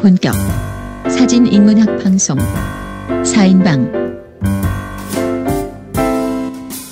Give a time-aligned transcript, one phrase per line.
[0.00, 0.34] 본격
[1.08, 2.36] 사진 인문학 방송
[3.08, 4.08] 4인방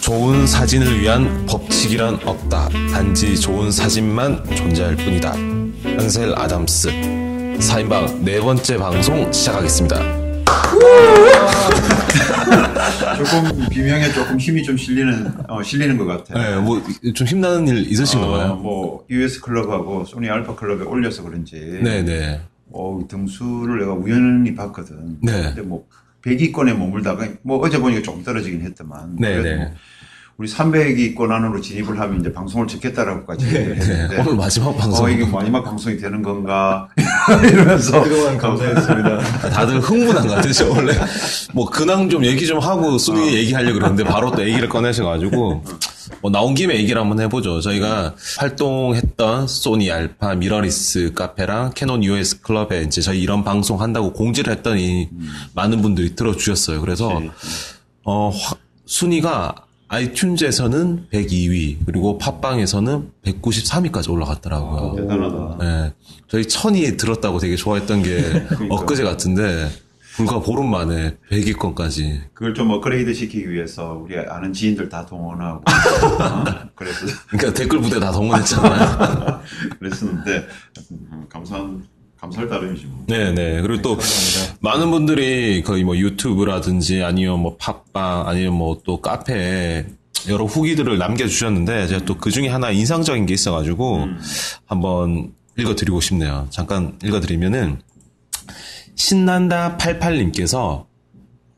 [0.03, 2.69] 좋은 사진을 위한 법칙이란 없다.
[2.93, 5.33] 단지 좋은 사진만 존재할 뿐이다.
[5.99, 9.97] 한셀 아담스 4인방 네 번째 방송 시작하겠습니다.
[13.17, 16.55] 조금 비명에 조금 힘이 좀 실리는 어, 실리는 것 같아요.
[16.57, 16.81] 네, 뭐
[17.15, 18.55] 좀 힘나는 일 있으신 어?
[18.55, 22.41] 뭐 US 클럽하고 소니 알파 클럽에 올려서 그런지 네, 네.
[22.73, 25.19] 어, 등수를 내가 우연히 봤거든.
[25.21, 25.43] 네.
[25.43, 25.87] 근데 뭐
[26.23, 29.17] 100위권에 머물다가 뭐 어제 보니까 조금 떨어지긴 했더만.
[29.17, 29.57] 네, 네.
[29.57, 29.75] 뭐
[30.39, 32.67] 우리 300위권 안으로 진입을 하면 이제 방송을
[33.47, 34.21] 얘기를 했는데 네.
[34.21, 35.07] 오늘 마지막 방송.
[35.07, 36.89] 어, 이게 마지막 방송이 되는 건가
[37.51, 39.19] 이러면서 그동안 감사했습니다.
[39.49, 40.93] 다들 흥분한 것 같으죠, 원래.
[41.55, 45.65] 뭐, 근황 좀 얘기 좀 하고 순위 얘기하려고 그러는데 바로 또 얘기를 꺼내셔가지고.
[46.21, 47.63] 뭐, 나온 김에 얘기를 한번 해보죠.
[47.63, 54.53] 저희가 활동했던 소니 알파 미러리스 카페랑 캐논 US 클럽에 이제 저희 이런 방송 한다고 공지를
[54.53, 55.09] 했더니
[55.55, 56.83] 많은 분들이 들어주셨어요.
[56.83, 57.23] 그래서,
[58.05, 59.55] 어, 화- 순위가
[59.89, 64.97] 아이튠즈에서는 102위, 그리고 팟빵에서는 193위까지 올라갔더라고요.
[64.97, 65.57] 대단하다.
[65.61, 65.95] 네.
[66.29, 69.69] 저희 천이 들었다고 되게 좋아했던 게 엊그제 같은데
[70.17, 72.21] 불과 보름 만에 100위권까지.
[72.33, 76.45] 그걸 좀 업그레이드 시키기 위해서 우리 아는 지인들 다 동원하고 어?
[76.75, 79.41] 그래서 그러니까 댓글 부대 다 동원했잖아요.
[79.79, 80.47] 그랬었는데
[80.93, 81.85] 음, 감사한
[82.21, 83.05] 감사할 따름이지 뭐.
[83.07, 83.63] 네네.
[83.63, 83.99] 그리고 또
[84.61, 89.87] 많은 분들이 거의 뭐 유튜브라든지 아니면 뭐 팟빵 아니면 뭐 또 카페에
[90.29, 94.07] 여러 후기들을 남겨주셨는데 제가 또 그 중에 하나 인상적인 게 있어가지고
[94.67, 96.47] 한번 읽어드리고 싶네요.
[96.51, 97.81] 잠깐 읽어드리면은
[98.95, 100.87] 신난다 88님께서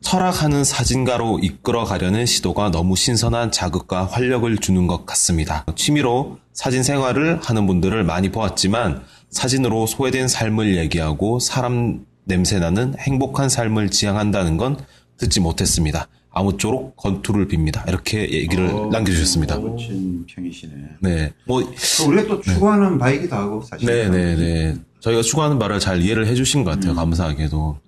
[0.00, 5.64] 철학하는 사진가로 이끌어 가려는 시도가 너무 신선한 자극과 활력을 주는 것 같습니다.
[5.76, 13.90] 취미로 사진 생활을 하는 분들을 많이 보았지만 사진으로 소외된 삶을 얘기하고 사람 냄새나는 행복한 삶을
[13.90, 14.76] 지향한다는 건
[15.16, 16.08] 듣지 못했습니다.
[16.30, 17.88] 아무쪼록 건투를 빕니다.
[17.88, 19.58] 이렇게 얘기를 남겨주셨습니다.
[19.58, 20.74] 멋진 평이시네.
[21.00, 21.32] 네.
[21.46, 23.86] 뭐, 그 우리가 또 추구하는 바이기도 하고 사실.
[23.86, 24.76] 네네 네.
[25.00, 26.94] 저희가 추구하는 바를 잘 이해를 해주신 것 같아요.
[26.94, 27.78] 감사하게도.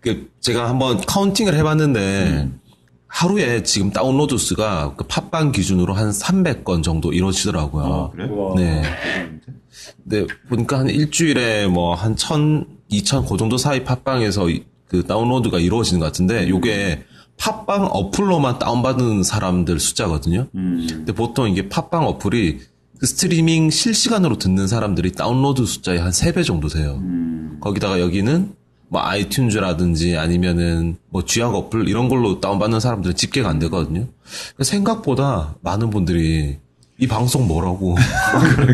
[0.00, 2.48] 그 제가 한번 counting을 해봤는데
[3.06, 7.84] 하루에 지금 다운로드 수가 그 팟빵 기준으로 한 300건 정도 이루어지더라고요.
[7.84, 8.28] 아, 그래?
[8.30, 8.54] 와.
[10.08, 10.26] 네.
[10.48, 16.06] 보니까 한 일주일에 뭐한 1000, 2000, 그 정도 사이 팟빵에서 이- 그 다운로드가 이루어지는 것
[16.06, 17.04] 같은데 요게
[17.36, 20.48] 팟빵 어플로만 다운받은 사람들 숫자거든요.
[20.54, 20.86] 음.
[20.88, 22.58] 근데 보통 이게 팟빵 어플이
[22.98, 26.98] 그 스트리밍 실시간으로 듣는 사람들이 다운로드 숫자의 한 3배 정도 돼요.
[27.02, 27.58] 음.
[27.60, 28.54] 거기다가 여기는
[28.88, 34.06] 뭐 아이튠즈라든지 아니면은 뭐 쥐약 어플 이런 걸로 다운받는 사람들은 집계가 안 되거든요.
[34.54, 36.58] 그러니까 생각보다 많은 분들이
[37.00, 37.96] 이 방송 뭐라고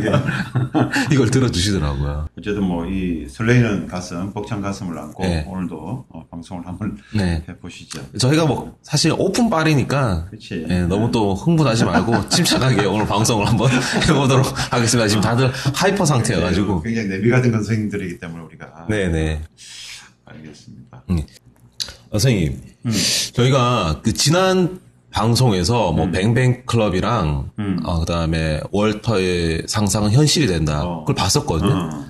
[1.12, 2.28] 이걸 들어주시더라고요.
[2.38, 5.44] 어쨌든 뭐 이 설레이는 가슴, 벅찬 가슴을 안고 네.
[5.48, 7.42] 오늘도 어, 방송을 한번 네.
[7.48, 8.00] 해보시죠.
[8.18, 10.64] 저희가 뭐 사실 오픈 빨이니까 그치.
[10.68, 13.70] 예, 너무 또 흥분하지 말고 침착하게 오늘 방송을 한번
[14.08, 15.08] 해보도록 하겠습니다.
[15.08, 16.82] 지금 다들 hyper 상태여가지고.
[16.82, 19.42] 굉장히 내비가 된 선생님들이기 때문에 우리가 네네.
[20.26, 21.04] 알겠습니다.
[22.10, 22.60] 어, 선생님,
[23.34, 24.78] 저희가 그 지난
[25.14, 27.78] 방송에서 뭐 뱅뱅 클럽이랑 음.
[27.84, 30.84] 어, 그다음에 월터의 상상은 현실이 된다.
[30.84, 31.00] 어.
[31.00, 31.72] 그걸 봤었거든요.
[31.72, 32.04] 어.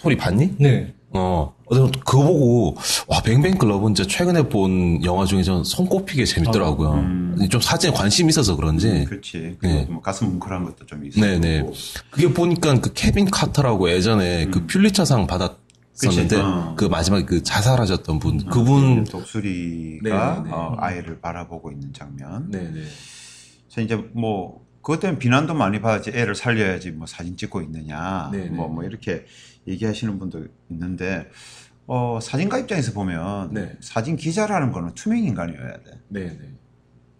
[0.00, 0.52] 토리 봤니?
[0.58, 0.94] 네.
[1.10, 1.52] 어.
[1.68, 2.76] 어, 그거 보고
[3.08, 6.92] 와 뱅뱅 클럽은 진짜 최근에 본 영화 중에 전 손꼽히게 재밌더라고요.
[6.92, 7.48] 음.
[7.50, 9.04] 좀 사진에 관심 이 있어서 그런지.
[9.06, 9.56] 그렇지.
[9.60, 9.84] 네.
[9.90, 11.20] 뭐 가슴 뭉클한 것도 좀 있고.
[11.20, 11.64] 네네.
[12.10, 15.65] 그게 보니까 그 케빈 카터라고 예전에 그 퓰리처상 받았
[15.98, 16.36] 그치.
[16.36, 16.74] 어.
[16.76, 20.54] 그 마지막에 그 자살하셨던 분 그분 독수리가 네, 네.
[20.54, 22.50] 어, 아이를 바라보고 있는 장면.
[22.50, 22.70] 네네.
[22.70, 26.10] 그래서 이제 뭐 그것 때문에 비난도 많이 받았지.
[26.10, 28.28] 애를 살려야지 뭐 사진 찍고 있느냐.
[28.30, 28.48] 네, 네.
[28.50, 29.24] 뭐뭐 이렇게
[29.66, 31.28] 얘기하시는 분도 있는데
[31.86, 33.76] 어, 사진가 입장에서 보면 네.
[33.80, 36.00] 사진 기자라는 거는 투명 인간이어야 돼.
[36.08, 36.38] 네네.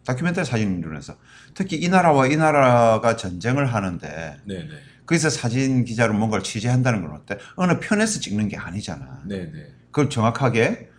[0.05, 1.17] 다큐멘터리 사진 이론에서
[1.55, 4.69] 특히 이 나라와 이 나라가 전쟁을 하는데 네네.
[5.07, 7.39] 거기서 사진 기자로 뭔가를 취재한다는 건 어때?
[7.55, 9.23] 어느 편에서 찍는 게 아니잖아.
[9.27, 9.67] 네네.
[9.87, 10.91] 그걸 정확하게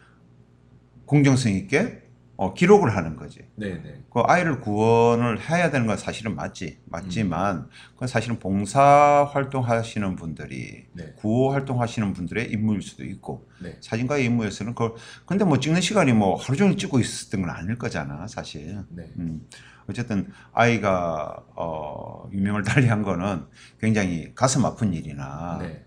[1.05, 2.03] 공정성 있게
[2.37, 3.39] 어, 기록을 하는 거지.
[3.55, 4.03] 네네.
[4.11, 6.79] 그 아이를 구원을 해야 되는 건 사실은 맞지.
[6.85, 11.13] 맞지만 그건 사실은 봉사 활동하시는 분들이 네.
[11.17, 13.77] 구호 활동하시는 분들의 임무일 수도 있고 네.
[13.81, 14.93] 사진가의 임무에서는 그걸
[15.25, 18.83] 근데 뭐 찍는 시간이 뭐 하루 종일 찍고 있었던 건 아닐 거잖아, 사실.
[18.89, 19.11] 네.
[19.17, 19.41] 음.
[19.89, 23.45] 어쨌든 아이가 어, 유명을 달리한 거는
[23.79, 25.83] 굉장히 가슴 아픈 일이나 네.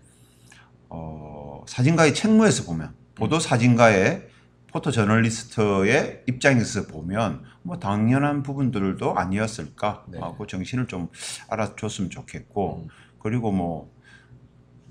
[0.89, 4.29] 어, 사진가의 책무에서 보면 보도 사진가의
[4.67, 10.19] 포토 저널리스트의 입장에서 보면 뭐 당연한 부분들도 아니었을까 네.
[10.19, 11.09] 하고 정신을 좀
[11.49, 12.87] 알아줬으면 좋겠고 음.
[13.19, 13.91] 그리고 뭐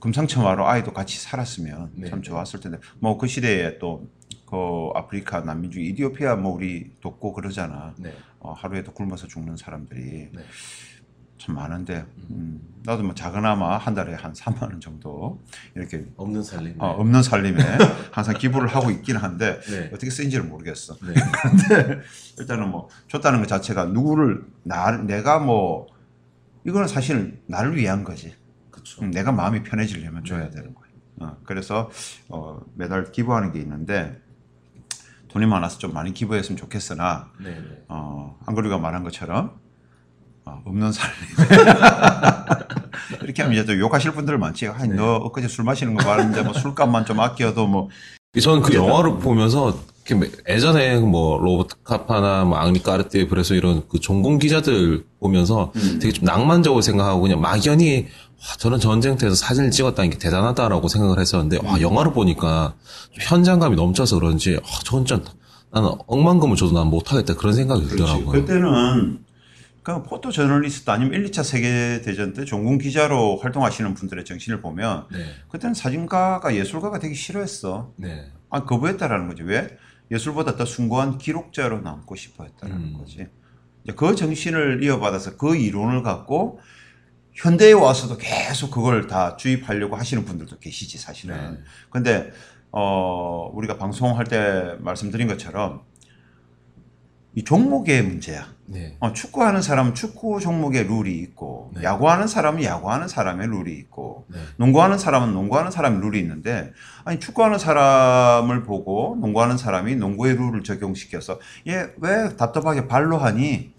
[0.01, 2.29] 금상첨화로 아이도 같이 살았으면 네, 참 네.
[2.29, 4.09] 좋았을 텐데 뭐 그 시대에 또
[4.50, 7.94] 그 아프리카 난민 중에 이디오피아 뭐 우리 돕고 그러잖아.
[7.97, 8.12] 네.
[8.41, 10.44] 어, 하루에도 굶어서 죽는 사람들이 네.
[11.38, 15.41] 참 많은데 음, 나도 뭐 작은아마 한 달에 한 3만 원 정도
[15.75, 16.75] 이렇게 없는 살림.
[16.79, 17.58] 어, 없는 살림에
[18.11, 19.87] 항상 기부를 하고 있긴 한데 네.
[19.94, 20.97] 어떻게 쓰인지를 모르겠어.
[20.97, 21.14] 네.
[21.43, 22.00] 근데
[22.38, 25.87] 일단은 뭐 줬다는 것 자체가 누구를 나 내가 뭐
[26.67, 28.35] 이거는 사실 나를 위한 거지.
[28.70, 29.02] 그렇죠.
[29.02, 30.50] 음, 내가 마음이 편해지려면 줘야 네.
[30.50, 30.91] 되는 거야.
[31.20, 31.88] 어, 그래서
[32.29, 34.20] 어, 매달 기부하는 게 있는데
[35.32, 37.50] 돈이 많아서 좀 많이 기부했으면 좋겠으나 네.
[37.50, 37.85] 네.
[37.88, 39.53] 어, 한글이가 말한 것처럼
[40.44, 41.17] 어, 없는 살림
[43.23, 44.67] 이렇게 하면 이제 또 욕하실 분들 많지.
[44.69, 44.97] 아니, 네.
[44.97, 47.88] 너 엊그제 술 마시는 거 말하는데 뭐 술값만 좀 아껴도 뭐
[48.41, 49.77] 저는 그 영화를 보면서
[50.49, 56.25] 예전에 뭐 로버트 카파나 뭐 앙리 까르띠에 그래서 이런 그 전공 기자들 보면서 되게 좀
[56.25, 58.09] 낭만적으로 생각하고 그냥 막연히
[58.41, 62.75] 와, 저는 전쟁터에서 사진을 찍었다는 게 대단하다라고 생각을 했었는데 와 영화를 보니까
[63.13, 65.25] 좀 현장감이 넘쳐서 그런지 와, 저건 좀
[65.71, 68.31] 나는 억만금을 줘도 난 못하겠다 그런 생각이 들더라고요.
[68.31, 69.25] 그때는
[69.83, 75.07] 그 포토 저널리스트 아니면 1, 2차 세계 대전 때 전공 기자로 활동하시는 분들의 정신을 보면
[75.11, 77.93] 네, 그때는 사진가가 예술가가 되기 싫어했어.
[77.97, 79.43] 네, 아 거부했다라는 거지.
[79.43, 79.69] 왜?
[80.11, 82.99] 예술보다 더 숭고한 기록자로 남고 싶어 했다라는 음.
[82.99, 83.27] 거지.
[83.97, 86.61] 그 정신을 이어받아서 그 이론을 갖고
[87.35, 91.55] 현대에 와서도 계속 그걸 다 주입하려고 하시는 분들도 계시지 사실은.
[91.55, 91.59] 네.
[91.91, 92.31] 근데
[92.73, 95.82] 어 우리가 방송할 때 말씀드린 것처럼
[97.35, 98.47] 이 종목의 문제야.
[98.67, 101.82] 네, 어, 축구하는 사람은 축구 종목의 룰이 있고 네.
[101.82, 106.73] 야구하는 사람은 야구하는 사람의 룰이 있고 네, 농구하는 사람은 농구하는 사람의 룰이 있는데
[107.05, 113.73] 아니 축구하는 사람을 보고 농구하는 사람이 농구의 룰을 적용시켜서 얘 왜 답답하게 발로 하니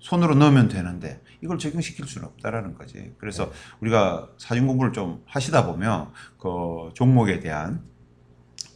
[0.00, 3.12] 손으로 넣으면 되는데 이걸 적용시킬 수는 없다라는 거지.
[3.18, 7.82] 그래서 우리가 사진 공부를 좀 하시다 보면 그 종목에 대한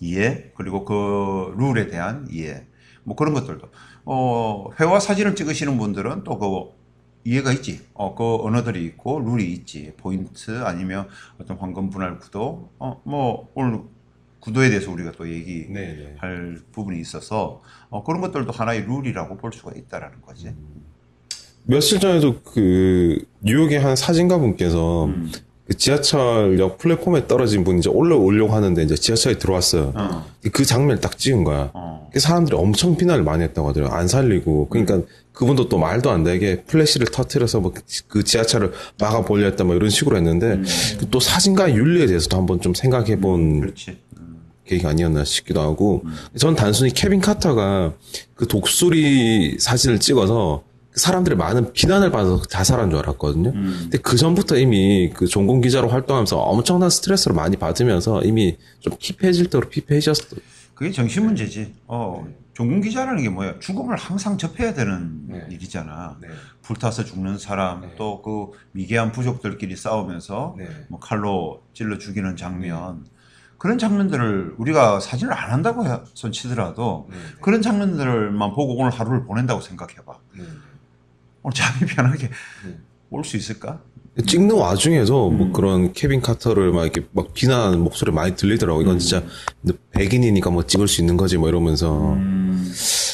[0.00, 2.66] 이해 그리고 그 룰에 대한 이해
[3.04, 3.68] 뭐 그런 것들도
[4.04, 6.78] 어 회화 사진을 찍으시는 분들은 또 그
[7.24, 7.86] 이해가 있지.
[7.92, 9.92] 어, 그 언어들이 있고 룰이 있지.
[9.98, 12.72] 포인트 아니면 어떤 황금 분할 구도.
[12.78, 13.82] 어, 뭐 오늘
[14.40, 16.54] 구도에 대해서 우리가 또 얘기할 네, 네.
[16.72, 17.60] 부분이 있어서
[17.90, 20.54] 어, 그런 것들도 하나의 룰이라고 볼 수가 있다라는 거지.
[21.68, 25.30] 며칠 전에도 그 뉴욕의 한 사진가 분께서 음.
[25.66, 29.92] 그 지하철역 플랫폼에 떨어진 분이 이제 올라오려고 하는데 이제 지하철에 들어왔어요.
[29.94, 31.70] 어, 그 장면을 딱 찍은 거야.
[31.74, 33.94] 어, 그 사람들이 엄청 비난을 많이 했다고 하더라고요.
[33.94, 34.70] 안 살리고.
[34.70, 35.02] 그러니까
[35.34, 37.74] 그분도 또 말도 안 되게 플래시를 터트려서 뭐
[38.08, 40.64] 그 지하철을 막아보려 했다 뭐 이런 식으로 했는데 음.
[41.00, 43.98] 그또 사진가의 윤리에 대해서도 한번 좀 생각해 본 그렇지.
[44.16, 46.02] 음, 계기가 아니었나 싶기도 하고
[46.38, 47.92] 전 단순히 케빈 카터가
[48.34, 53.50] 그 독수리 사진을 찍어서 그 사람들의 많은 비난을 받아서 자살한 줄 알았거든요.
[53.50, 53.78] 음.
[53.82, 59.50] 근데 그 전부터 이미 그 전공 기자로 활동하면서 엄청난 스트레스를 많이 받으면서 이미 좀 피폐해질
[59.50, 60.36] 대로 피폐해졌어.
[60.74, 61.74] 그게 정신 문제지.
[61.86, 63.58] 어, 종군 기자라는 게 뭐야?
[63.60, 65.46] 죽음을 항상 접해야 되는 네.
[65.50, 66.18] 일이잖아.
[66.20, 66.28] 네.
[66.62, 67.94] 불타서 죽는 사람, 네.
[67.96, 70.66] 또그 미개한 부족들끼리 싸우면서 네.
[70.88, 73.04] 뭐 칼로 찔러 죽이는 장면.
[73.58, 77.08] 그런 장면들을 우리가 사진을 안 한다고 해- 손 치더라도
[77.40, 80.12] 그런 장면들만 보고 오늘 하루를 보낸다고 생각해봐.
[81.42, 82.76] 오늘 잠이 편하게 네.
[83.10, 83.80] 올수 있을까?
[84.26, 85.38] 찍는 와중에도 음.
[85.38, 88.82] 뭐 그런 케빈 카터를 막 이렇게 막 비난하는 목소리 많이 들리더라고.
[88.82, 89.22] 이건 진짜
[89.92, 92.72] 백인이니까 뭐 찍을 수 있는 거지 뭐 이러면서 음,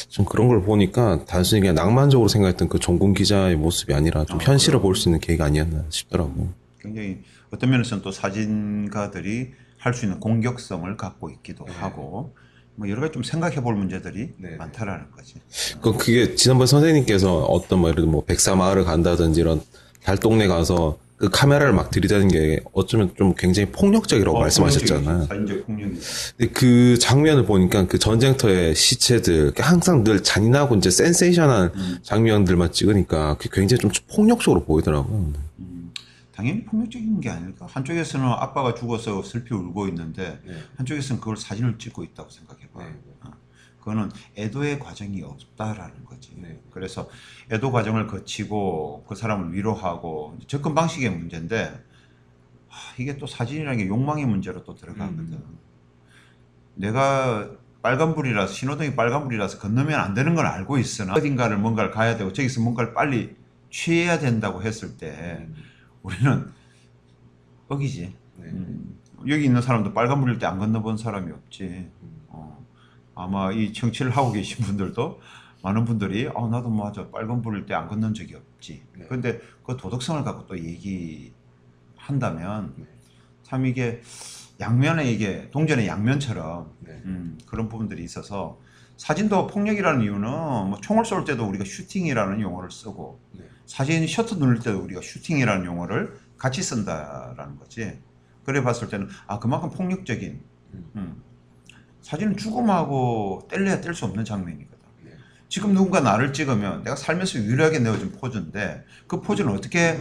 [0.09, 4.81] 좀 그런 걸 보니까 단순히 그냥 낭만적으로 생각했던 그 종군 기자의 모습이 아니라 좀 현실을
[4.81, 6.49] 볼 수 있는 계기가 아니었나 싶더라고.
[6.81, 7.19] 굉장히
[7.51, 12.33] 어떤 면에서는 또 사진가들이 할 수 있는 공격성을 갖고 있기도 하고
[12.75, 14.55] 뭐 여러 가지 좀 생각해 볼 문제들이 네.
[14.57, 15.35] 많다라는 거지.
[15.81, 19.61] 그 그게 지난번 선생님께서 어떤 뭐 예를 들어 뭐 백사 마을을 간다든지 이런
[20.03, 25.27] 달 동네 가서 그 카메라를 막 들이대는 게 어쩌면 좀 굉장히 폭력적이라고 어, 말씀하셨잖아요.
[25.65, 25.99] 폭력이.
[26.37, 31.97] 근데 그 장면을 보니까 그 전쟁터의 시체들 항상 늘 잔인하고 이제 센세이션한 음.
[32.03, 35.33] 장면들만 찍으니까 그게 굉장히 좀 폭력적으로 보이더라고요.
[36.35, 37.65] 음, 당연히 폭력적인 게 아닐까.
[37.69, 40.41] 한쪽에서는 아빠가 죽어서 슬피 울고 있는데
[40.77, 42.83] 한쪽에서는 그걸 사진을 찍고 있다고 생각해봐.
[42.83, 42.99] 네.
[43.21, 43.31] 어.
[43.79, 46.33] 그거는 애도의 과정이 없다라는 거지.
[46.37, 46.59] 네.
[46.71, 47.09] 그래서
[47.51, 51.83] 애도 과정을 거치고 그 사람을 위로하고 접근 방식의 문제인데
[52.67, 55.39] 하, 이게 또 사진이라는 게 욕망의 문제로 또 들어가거든.
[56.73, 57.49] 내가
[57.81, 62.93] 빨간불이라서 신호등이 빨간불이라서 건너면 안 되는 건 알고 있으나 어딘가를 뭔가를 가야 되고 저기서 뭔가를
[62.95, 63.35] 빨리
[63.69, 65.47] 취해야 된다고 했을 때
[66.05, 66.51] 우리는
[67.67, 68.15] 뻑이지.
[68.39, 71.89] 음, 여기 있는 사람도 빨간불일 때 안 건너본 사람이 없지.
[72.27, 72.63] 어,
[73.15, 75.19] 아마 이 청취를 하고 계신 분들도
[75.63, 78.83] 많은 분들이 어, 나도 맞아 빨간불일 때 안 건넌 적이 없지.
[78.95, 79.05] 네.
[79.07, 81.33] 그런데 그 도덕성을 갖고 또 얘기한다면
[83.41, 84.01] 참 이게
[84.59, 87.01] 양면에 이게 동전의 양면처럼 네.
[87.05, 88.59] 음, 그런 부분들이 있어서
[88.95, 93.45] 사진도 폭력이라는 이유는 뭐 총을 쏠 때도 우리가 슈팅이라는 용어를 쓰고 네.
[93.65, 97.99] 사진 셔터 누를 때도 우리가 슈팅이라는 용어를 같이 쓴다라는 거지.
[98.43, 100.41] 그래 봤을 때는 아 그만큼 폭력적인
[100.73, 100.91] 음.
[100.95, 101.23] 음.
[102.01, 104.77] 사진은 죽음하고 뗄래야 뗄 수 없는 장면이거든.
[105.03, 105.11] 네.
[105.49, 109.97] 지금 누군가 나를 찍으면 내가 살면서 유일하게 내어준 포즈인데 그 포즈는 어떻게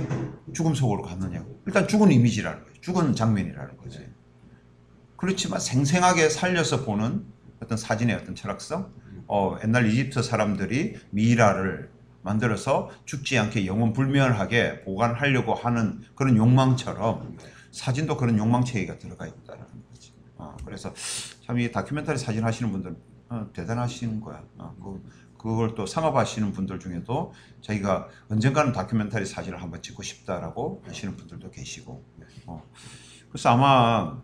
[0.53, 1.63] 죽음 속으로 갔느냐고.
[1.67, 2.81] 일단 죽은 이미지라는 거지.
[2.83, 4.07] 죽은 장면이라는 거지.
[5.17, 7.25] 그렇지만 생생하게 살려서 보는
[7.63, 8.93] 어떤 사진의 어떤 철학성.
[9.27, 11.94] 어, 옛날 이집트 사람들이 미이라를
[12.25, 17.37] 만들어서 죽지 않게 영원 불멸하게 보관하려고 하는 그런 욕망처럼
[17.71, 20.13] 사진도 그런 욕망 체계가 들어가 있다는 거지.
[20.37, 20.93] 어, 그래서
[21.47, 22.97] 참 이 다큐멘터리 사진 하시는 분들
[23.29, 24.43] 어, 대단하신 거야.
[24.59, 25.03] 어, 그,
[25.37, 32.03] 그걸 또 상업하시는 분들 중에도 자기가 언젠가는 다큐멘터리 사진을 한번 찍고 싶다라고 하시는 분들도 계시고.
[32.47, 32.63] 어.
[33.29, 34.17] 그래서 아마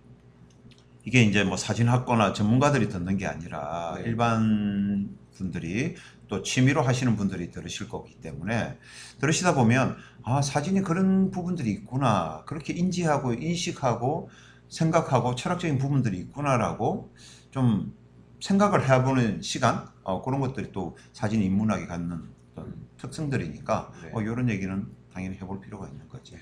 [1.04, 4.04] 이게 이제 뭐 사진학거나 전문가들이 듣는 게 아니라 네.
[4.06, 5.96] 일반 분들이
[6.30, 8.78] 또 취미로 하시는 분들이 들으실 거기 때문에
[9.20, 14.30] 들으시다 보면 아 사진이 그런 부분들이 있구나 그렇게 인지하고 인식하고
[14.68, 17.12] 생각하고 철학적인 부분들이 있구나라고
[17.50, 17.92] 좀
[18.40, 22.22] 생각을 해보는 시간 어, 그런 것들이 또 사진 인문학이 갖는
[22.52, 24.10] 어떤 특성들이니까 네.
[24.14, 26.36] 어, 이런 얘기는 당연히 해볼 필요가 있는 거지.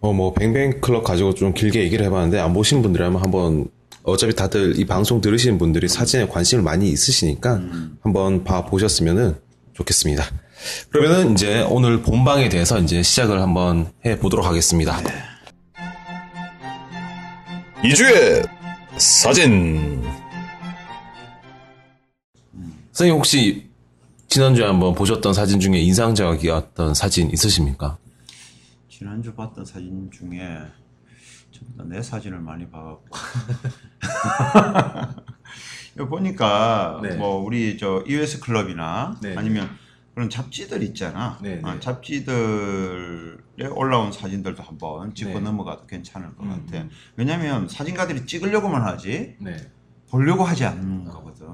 [0.00, 3.70] 어, 뭐, 뱅뱅 클럽 가지고 좀 길게 얘기를 해봤는데, 안 보신 분들이라면 한번,
[4.02, 7.98] 어차피 다들 이 방송 들으시는 분들이 사진에 관심을 많이 있으시니까, 음.
[8.02, 9.36] 한번 봐 보셨으면은
[9.74, 10.24] 좋겠습니다.
[10.90, 14.98] 그러면은 이제 오늘 본방에 대해서 이제 시작을 한번 해 보도록 하겠습니다.
[17.84, 18.42] 이주의
[18.98, 20.02] 사진
[22.92, 23.70] 선생님 혹시
[24.28, 27.96] 지난주에 한번 보셨던 사진 중에 인상적이었던 사진 있으십니까?
[28.90, 30.58] 지난주 봤던 사진 중에
[31.50, 33.08] 전부 다내 사진을 많이 봐갖고
[36.08, 37.16] 보니까 네.
[37.16, 39.36] 뭐 우리 저 EOS 클럽이나 네.
[39.36, 39.68] 아니면
[40.14, 41.80] 그런 잡지들 있잖아 네, 아, 네.
[41.80, 45.40] 잡지들에 올라온 사진들도 한번 짚고 네.
[45.40, 46.90] 넘어가도 괜찮을 것 음, 같아 음.
[47.16, 49.56] 왜냐면 사진가들이 찍으려고만 하지 네.
[50.08, 51.46] 보려고 하지 않는 거거든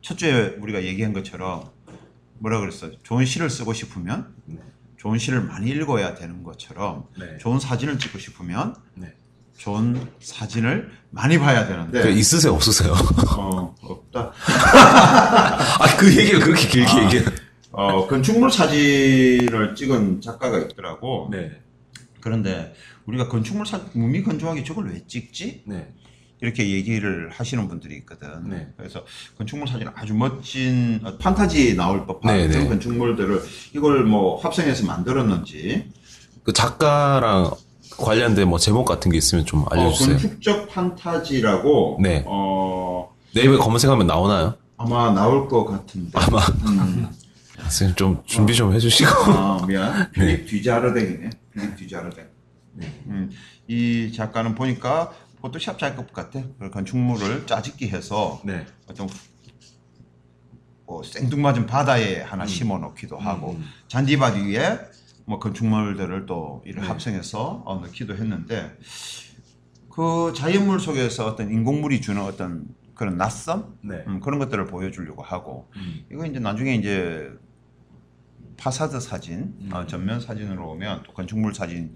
[0.00, 1.70] 첫째 우리가 얘기한 것처럼
[2.38, 4.58] 뭐라 그랬어 좋은 시를 쓰고 싶으면 네.
[4.96, 7.38] 좋은 시를 많이 읽어야 되는 것처럼 네.
[7.38, 9.14] 좋은 사진을 찍고 싶으면 네.
[9.58, 12.94] 좋은 사진을 많이 봐야 되는데 그 있으세요, 없으세요?
[13.36, 14.32] 어, 없다.
[14.42, 17.04] 아, 그 얘기를 그렇게 길게 아.
[17.04, 17.24] 얘기해.
[17.72, 21.28] 어, 건축물 사진을 찍은 작가가 있더라고.
[21.30, 21.60] 네.
[22.20, 22.74] 그런데
[23.06, 25.64] 우리가 건축물 사 무미 건조하게 저걸 왜 찍지?
[25.66, 25.92] 네.
[26.40, 28.48] 이렇게 얘기를 하시는 분들이 있거든.
[28.48, 28.68] 네.
[28.76, 29.04] 그래서
[29.36, 32.68] 건축물 사진 아주 멋진 어, 판타지 나올 법한 네, 그런 네.
[32.68, 33.42] 건축물들을
[33.74, 35.90] 이걸 뭐 합성해서 만들었는지
[36.44, 37.50] 그 작가랑
[37.98, 40.16] 관련된 뭐 제목 같은 게 있으면 좀 알려주세요.
[40.16, 42.24] 어, 건축적 판타지라고 네.
[42.26, 44.54] 어, 네이버에 검색하면 나오나요?
[44.76, 46.10] 아마 나올 것 같은데.
[46.14, 46.38] 아마.
[46.38, 47.08] 음.
[47.58, 49.10] 선생님 좀 준비 좀 해주시고.
[49.32, 50.10] 아, 미안.
[50.12, 51.30] 필립 뒤자르댕이네.
[51.76, 52.26] 뒤자르댕.
[53.08, 53.30] 음,
[53.66, 56.40] 이 작가는 보니까 포토샵 작업 같아.
[56.58, 58.64] 그 건축물을 짜집기 해서 네.
[58.88, 59.08] 어떤
[60.86, 63.64] 뭐 생뚱맞은 바다에 하나 심어 놓기도 하고 음.
[63.88, 64.78] 잔디밭 위에
[65.28, 66.88] 뭐 건축물들을 또 이를 네.
[66.88, 68.74] 합성해서 어, 넣기도 했는데
[69.90, 74.04] 그 자연물 속에서 어떤 인공물이 주는 어떤 그런 낯섦 네.
[74.06, 76.06] 음, 그런 것들을 보여주려고 하고 음.
[76.10, 77.30] 이거 이제 나중에 이제
[78.56, 79.70] 파사드 사진, 음.
[79.72, 81.92] 어, 전면 사진으로 오면 또 건축물 사진을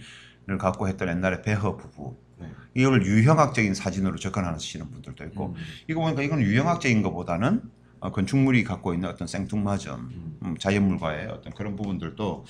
[0.60, 2.16] 갖고 했던 옛날에 배허 부부.
[2.38, 2.48] 네.
[2.74, 5.54] 이걸 유형학적인 사진으로 접근하시는 분들도 있고, 음.
[5.88, 7.62] 이거 보니까 이건 유형학적인 것보다는
[7.98, 10.38] 어, 건축물이 갖고 있는 어떤 생뚱맞음, 음.
[10.42, 12.44] 음, 자연물과의 어떤 그런 부분들도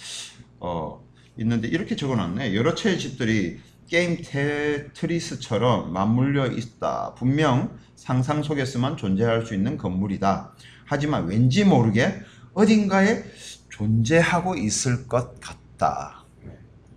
[0.63, 1.05] 어,
[1.39, 2.55] 있는데 이렇게 적어놨네.
[2.55, 7.15] 여러 채의 집들이 게임 테트리스처럼 맞물려 있다.
[7.17, 10.53] 분명 상상 속에서만 존재할 수 있는 건물이다.
[10.87, 12.15] 하지만 왠지 모르게
[12.55, 13.25] 어딘가에
[13.71, 16.25] 존재하고 있을 것 같다.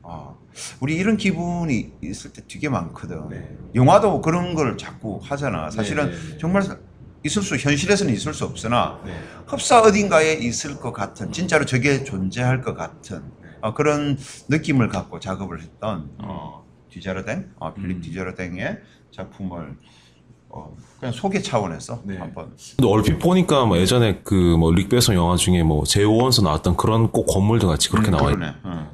[0.03, 0.39] 어,
[0.79, 3.29] 우리 이런 기분이 있을 때 되게 많거든.
[3.29, 3.57] 네.
[3.73, 5.71] 영화도 그런 걸 자꾸 하잖아.
[5.71, 6.37] 사실은 네, 네, 네.
[6.37, 6.63] 정말
[7.23, 9.11] 있을 수 현실에서는 있을 수 없으나 네.
[9.47, 13.23] 흡사 어딘가에 있을 것 같은 진짜로 저게 존재할 것 같은
[13.65, 14.15] 어, 그런
[14.47, 18.01] 느낌을 갖고 작업을 했던 어, 디자르댕, 어, 필립 음.
[18.01, 18.79] 디자르댕의
[19.09, 19.75] 작품을
[20.49, 22.17] 어, 그냥 소개 차원에서 네.
[22.17, 27.25] 한번 근데 얼핏 보니까 뭐 예전에 그뭐 릭베son 영화 중에 뭐 제오원서 나왔던 그런 꼭
[27.25, 28.35] 건물들 같이 그렇게 음, 나와 있.
[28.35, 28.55] 그러네.
[28.63, 28.91] 어.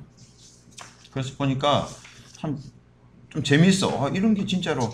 [1.12, 1.88] 그래서 보니까
[2.38, 2.58] 참
[3.30, 4.06] 좀 재밌어.
[4.06, 4.94] 아, 이런 게 진짜로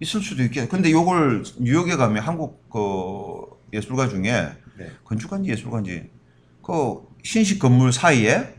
[0.00, 0.68] 있을 수도 있겠다.
[0.68, 4.90] 근데 요걸 뉴욕에 가면 한국 그 예술가 중에 네.
[5.04, 6.10] 건축가인지 예술가인지
[6.62, 8.54] 그 신식 건물 사이에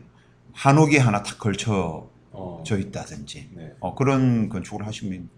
[0.52, 2.62] 한옥이 하나 탁 걸쳐 어.
[2.66, 3.74] 져 있다든지 네.
[3.80, 5.28] 어, 그런 건축을 하시면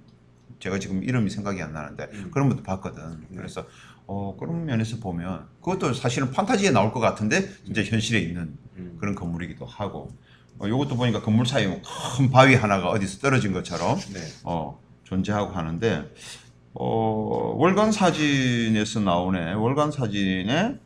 [0.60, 2.30] 제가 지금 이름이 생각이 안 나는데 음.
[2.32, 3.26] 그런 것도 봤거든.
[3.34, 3.66] 그래서
[4.06, 8.96] 어, 그런 면에서 보면 그것도 사실은 판타지에 나올 것 같은데 진짜 현실에 있는 음.
[9.00, 10.10] 그런 건물이기도 하고
[10.58, 14.20] 어, 이것도 보니까 건물 사이에 뭐큰 바위 하나가 어디서 떨어진 것처럼 네.
[14.44, 16.10] 어, 존재하고 하는데
[16.74, 19.54] 어, 월간 사진에서 나오네.
[19.54, 20.78] 월간 사진에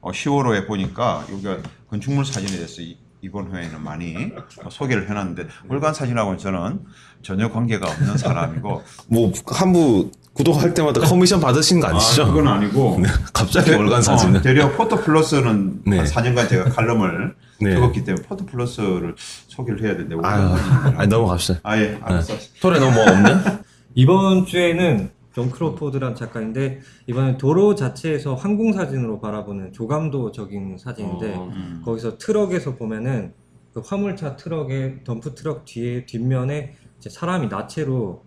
[0.00, 4.14] 어, 10월호에 보니까 여기가 건축물 사진에 대해서 이, 이번 회에는 많이
[4.62, 6.80] 어, 소개를 해놨는데 월간 사진하고는 저는
[7.22, 12.24] 전혀 관계가 없는 사람이고 뭐 한부 구독할 때마다 커미션 받으시는 거 아니시죠?
[12.24, 13.00] 아, 그건 아니고
[13.32, 14.42] 갑자기 대- 월간 어, 사진을.
[14.42, 15.98] 대려 포토 플러스는 네.
[15.98, 17.72] 한 4년간 제가 칼럼을 네.
[17.74, 19.14] 적었기 때문에 포토 플러스를
[19.48, 20.54] 소개를 해야 되는데 아유.
[20.98, 21.60] 아니 넘어갑시다.
[21.62, 22.34] 아예 알았어.
[22.60, 23.60] 토레 너뭐 없냐?
[23.94, 31.82] 이번 주에는 존 크로포드란 작가인데 이번에 도로 자체에서 항공 사진으로 바라보는 조감도적인 사진인데 어, 음.
[31.84, 33.34] 거기서 트럭에서 보면은
[33.72, 38.24] 그 화물차 트럭의 덤프 트럭 뒤에 뒷면에 이제 사람이 나체로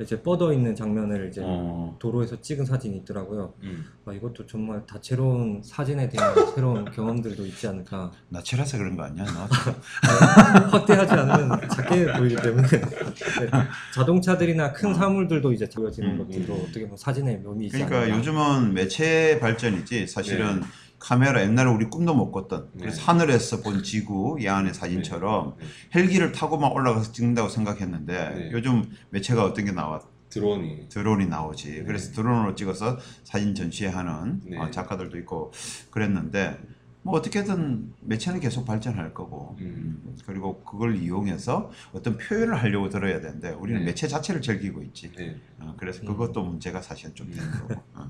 [0.00, 1.96] 이제 뻗어 있는 장면을 이제 어.
[2.00, 3.54] 도로에서 찍은 사진이 있더라고요.
[3.62, 3.84] 음.
[4.04, 8.10] 아, 이것도 정말 다채로운 사진에 대한 새로운 경험들도 있지 않을까.
[8.28, 9.24] 나체라서 그런 거 아니야?
[9.24, 9.46] 너?
[10.78, 13.50] 확대하지 않으면 작게 보이기 때문에 네,
[13.94, 16.18] 자동차들이나 큰 사물들도 이제 보여지는 음.
[16.18, 18.18] 것들도 어떻게 보면 사진의 묘미 그러니까 않을까.
[18.18, 20.62] 요즘은 매체 발전이지 사실은
[21.04, 23.04] 카메라 옛날에 우리 꿈도 못 꿨던 그래서 네.
[23.04, 25.66] 하늘에서 본 지구 야안의 사진처럼 네.
[25.94, 28.50] 헬기를 타고 만 올라가서 찍는다고 생각했는데 네.
[28.52, 30.88] 요즘 매체가 어떤 게 나와 드론이.
[30.88, 34.56] 드론이 나오지 그래서 드론으로 찍어서 사진 전시하는 네.
[34.56, 35.52] 어, 작가들도 있고
[35.90, 36.58] 그랬는데
[37.02, 40.00] 뭐 어떻게든 매체는 계속 발전할 거고 음.
[40.06, 43.86] 음, 그리고 그걸 이용해서 어떤 표현을 하려고 들어야 되는데 우리는 네.
[43.88, 45.36] 매체 자체를 즐기고 있지 네.
[45.58, 48.08] 어, 그래서 그것도 문제가 사실은 좀 되는 거고 어.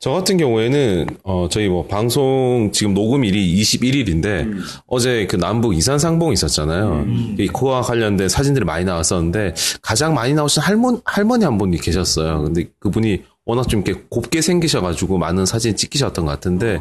[0.00, 4.60] 저 같은 경우에는 어 저희 뭐 방송 지금 녹음일이 21일인데 음.
[4.86, 7.06] 어제 그 남북 이산 상봉 있었잖아요.
[7.38, 12.42] 이 그와 관련된 사진들이 많이 나왔었는데 가장 많이 나오신 할머니 할머니 한 분이 계셨어요.
[12.44, 16.80] 근데 그분이 워낙 좀 이렇게 곱게 생기셔가지고 많은 사진 찍히셨던 것 같은데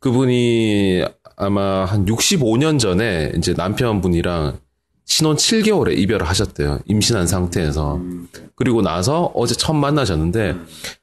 [0.00, 1.04] 그분이
[1.36, 4.58] 아마 한 65년 전에 이제 남편분이랑
[5.06, 6.80] 신혼 7개월에 이별을 하셨대요.
[6.86, 7.98] 임신한 상태에서.
[8.54, 10.54] 그리고 나서 어제 처음 만나셨는데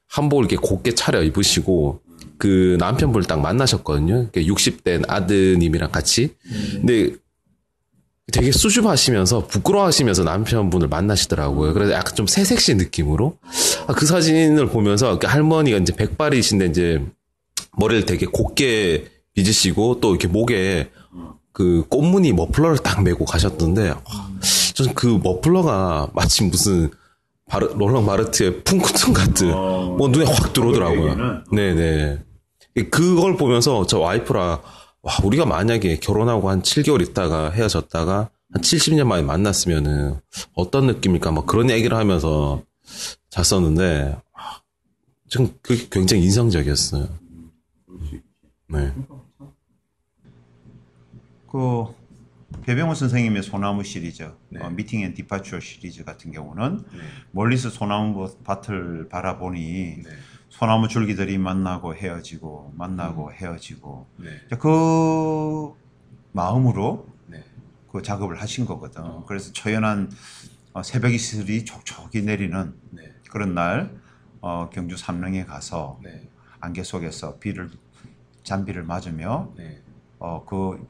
[0.08, 2.00] 한복을 이렇게 곱게 차려 입으시고
[2.38, 4.30] 그 남편분을 딱 만나셨거든요.
[4.30, 6.34] 60대 아드님이랑 같이.
[6.72, 7.14] 근데
[8.32, 11.72] 되게 수줍어하시면서 부끄러워하시면서 남편분을 만나시더라고요.
[11.72, 13.38] 그래서 약간 좀 새색시 느낌으로
[13.86, 17.04] 아, 그 사진을 보면서 그 할머니가 이제 백발이신데 이제
[17.78, 20.90] 머리를 되게 곱게 빗으시고 또 이렇게 목에
[21.52, 24.30] 그 꽃무늬 머플러를 딱 메고 가셨던데 와,
[24.74, 26.90] 저는 그 머플러가 마치 무슨
[27.48, 31.44] 바르, 롤랑 마르트의 풍쿠튼 같은 뭐 눈에 확 들어오더라고요.
[31.52, 32.18] 네네.
[32.90, 34.60] 그걸 보면서 저 와이프랑
[35.02, 40.20] 와 우리가 만약에 결혼하고 한 7개월 있다가 헤어졌다가 한 70년 만에 만났으면은
[40.54, 42.62] 어떤 느낌일까 막 그런 얘기를 하면서
[43.30, 44.62] 잤었는데 와,
[45.28, 47.08] 좀 그게 굉장히 인상적이었어요.
[48.68, 48.92] 네.
[51.50, 51.84] 그
[52.66, 54.60] 배병우 선생님의 소나무 시리즈, 네.
[54.60, 56.82] 어, Meeting and Departure 시리즈 같은 경우는
[57.30, 60.10] 멀리서 소나무 밭을 바라보니 네.
[60.48, 64.56] 소나무 줄기들이 만나고 헤어지고 만나고 헤어지고 네.
[64.58, 65.74] 그
[66.32, 67.44] 마음으로 네.
[67.92, 69.24] 그 작업을 하신 거거든.
[69.26, 70.10] 그래서 초연한
[70.72, 73.14] 어, 새벽 이슬이 촉촉이 내리는 네.
[73.30, 73.96] 그런 날
[74.40, 76.28] 어, 경주 삼릉에 가서 네.
[76.58, 77.70] 안개 속에서 비를
[78.42, 79.80] 잔비를 맞으며 네.
[80.18, 80.84] 어, 그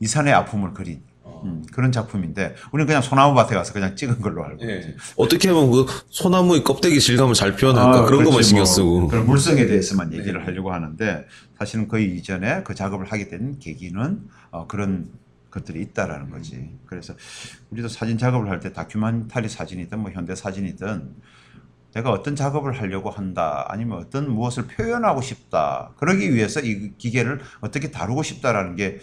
[0.00, 1.07] 이산의 아픔을 그린 어.
[1.44, 4.76] 음, 그런 작품인데 우리는 그냥 소나무 밭에 가서 그냥 찍은 걸로 알고 예.
[4.78, 4.96] 있지.
[5.16, 9.08] 어떻게 하면 그 소나무의 껍데기 질감을 잘 표현할까 그런 것만 신경 뭐 쓰고.
[9.08, 10.18] 그런 물성에 대해서만 네.
[10.18, 11.26] 얘기를 하려고 하는데
[11.58, 15.08] 사실은 그 이전에 그 작업을 하게 된 계기는 어, 그런
[15.50, 16.70] 것들이 있다라는 거지.
[16.86, 17.14] 그래서
[17.70, 21.14] 우리도 사진 작업을 할 때 다큐멘터리 사진이든 뭐 현대 사진이든
[21.94, 27.90] 내가 어떤 작업을 하려고 한다 아니면 어떤 무엇을 표현하고 싶다 그러기 위해서 이 기계를 어떻게
[27.90, 28.98] 다루고 싶다라는 게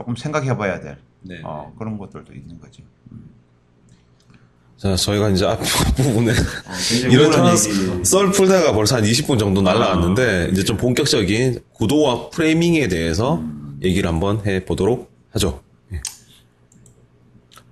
[0.00, 1.40] 조금 생각해 봐야 될 네.
[1.44, 2.82] 어, 그런 것들도 있는 거지.
[4.78, 6.32] 자, 저희가 이제 앞부분에
[7.10, 8.04] 이런 우울한 트랜스, 얘기.
[8.06, 13.44] 썰 풀다가 벌써 한 20분 정도 날라갔는데, 이제 좀 본격적인 구도와 framing에 대해서
[13.82, 15.60] 얘기를 한번 해 보도록 하죠.
[15.92, 16.00] 예.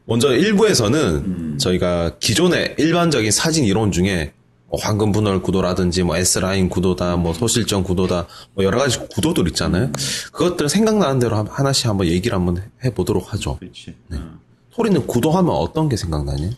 [0.04, 4.34] 먼저 1부에서는 저희가 기존의 일반적인 사진 이론 중에
[4.70, 9.90] 뭐 황금 분할 구도라든지 뭐 S라인 구도다, 뭐 소실점 구도다, 뭐 여러 가지 구도들 있잖아요.
[10.32, 13.56] 그것들 생각나는 대로 한- 하나씩 한번 얘기를 한번 해 보도록 하죠.
[13.58, 13.94] 그렇지.
[14.08, 14.18] 네.
[14.18, 14.38] 어.
[14.70, 16.50] 소리는 구도하면 어떤 게 생각나니?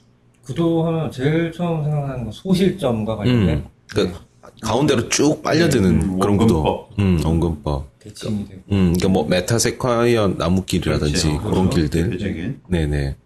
[0.44, 4.12] 구도하면 제일 처음 생각나는 건 소실점과 관련된 음, 그
[4.60, 6.56] 가운데로 쭉 빨려드는 음, 그런 구도.
[6.62, 6.98] 원근법.
[6.98, 7.98] 음, 원근법.
[8.00, 11.38] 대칭이 되고 음, 그러니까 뭐 메타세콰이어 나무길이라든지 그렇지.
[11.38, 11.70] 그런 그렇죠.
[11.76, 12.02] 길들.
[12.10, 12.60] 대표적인.
[12.68, 13.16] 네네.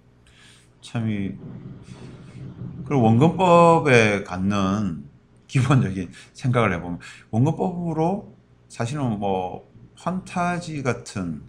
[0.82, 1.30] 참이
[2.84, 5.04] 그리고 원근법에 갖는
[5.48, 6.98] 기본적인 생각을 해보면
[7.30, 8.34] 원근법으로
[8.68, 11.42] 사실은 뭐 판타지 같은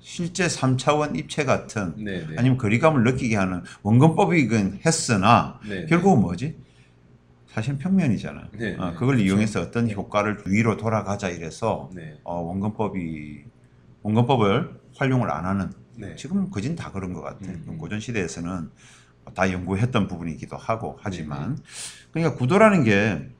[0.00, 2.36] 실제 3차원 입체 같은 네, 네.
[2.36, 6.56] 아니면 거리감을 느끼게 하는 원근법이긴 했으나 네, 결국은 뭐지?
[7.46, 8.48] 사실 평면이잖아.
[8.52, 8.96] 네, 어, 네.
[8.96, 12.18] 그걸 이용해서 어떤 효과를 위로 돌아가자 이래서 네.
[12.24, 13.44] 어, 원근법이
[14.02, 16.16] 원근법을 활용을 안 하는 네.
[16.16, 17.46] 지금 거진 다 그런 것 같아.
[17.46, 17.78] 음.
[17.78, 18.70] 고전 시대에서는
[19.34, 21.58] 다 연구했던 부분이기도 하고 네, 하지만
[22.12, 23.34] 그러니까 구도라는 게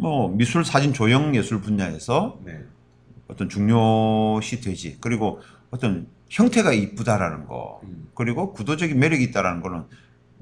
[0.00, 2.64] 뭐 미술, 사진, 조형 예술 분야에서 네.
[3.28, 4.96] 어떤 중요시 되지.
[5.00, 7.80] 그리고 어떤 형태가 이쁘다라는 거.
[7.84, 8.08] 음.
[8.14, 9.84] 그리고 구도적인 매력이 있다라는 거는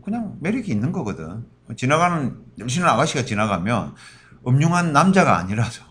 [0.04, 1.44] 그냥 매력이 있는 거거든.
[1.76, 3.94] 지나가는 열심히 아가씨가 지나가면
[4.46, 5.84] 음흉한 남자가 아니라서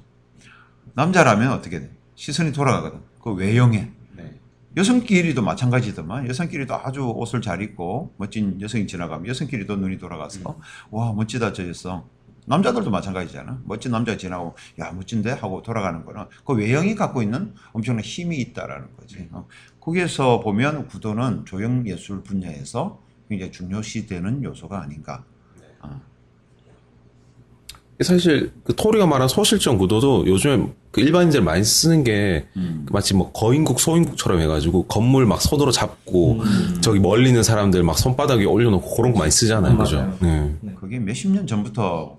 [0.94, 1.92] 남자라면 어떻게 돼?
[2.16, 3.02] 시선이 돌아가거든.
[3.22, 3.92] 그 외형에.
[4.78, 4.82] 네.
[4.82, 10.60] 여성끼리도 마찬가지더만 여성끼리도 아주 옷을 잘 입고 멋진 여성이 지나가면 여성끼리도 눈이 돌아가서
[10.92, 12.06] 와 멋지다 저 여성
[12.46, 18.04] 남자들도 마찬가지잖아 멋진 남자가 지나고 야 멋진데 하고 돌아가는 거는 그 외형이 갖고 있는 엄청난
[18.04, 19.48] 힘이 있다라는 거지 어.
[19.80, 25.37] 거기에서 보면 구도는 조형 예술 분야에서 굉장히 중요시되는 요소가 아닌가 어.
[28.02, 32.86] 사실 그 토리가 말한 소실전 구도도 요즘에 그 일반인들 많이 쓰는 게 음.
[32.92, 36.42] 마치 뭐 거인국 소인국처럼 해가지고 건물 막 손으로 잡고
[36.82, 39.98] 저기 멀리 있는 사람들 막 손바닥 위에 올려놓고 그런 거 많이 쓰잖아요, 음, 그죠?
[39.98, 40.18] 맞아요.
[40.22, 40.76] 네.
[40.80, 42.18] 그게 몇십 년 전부터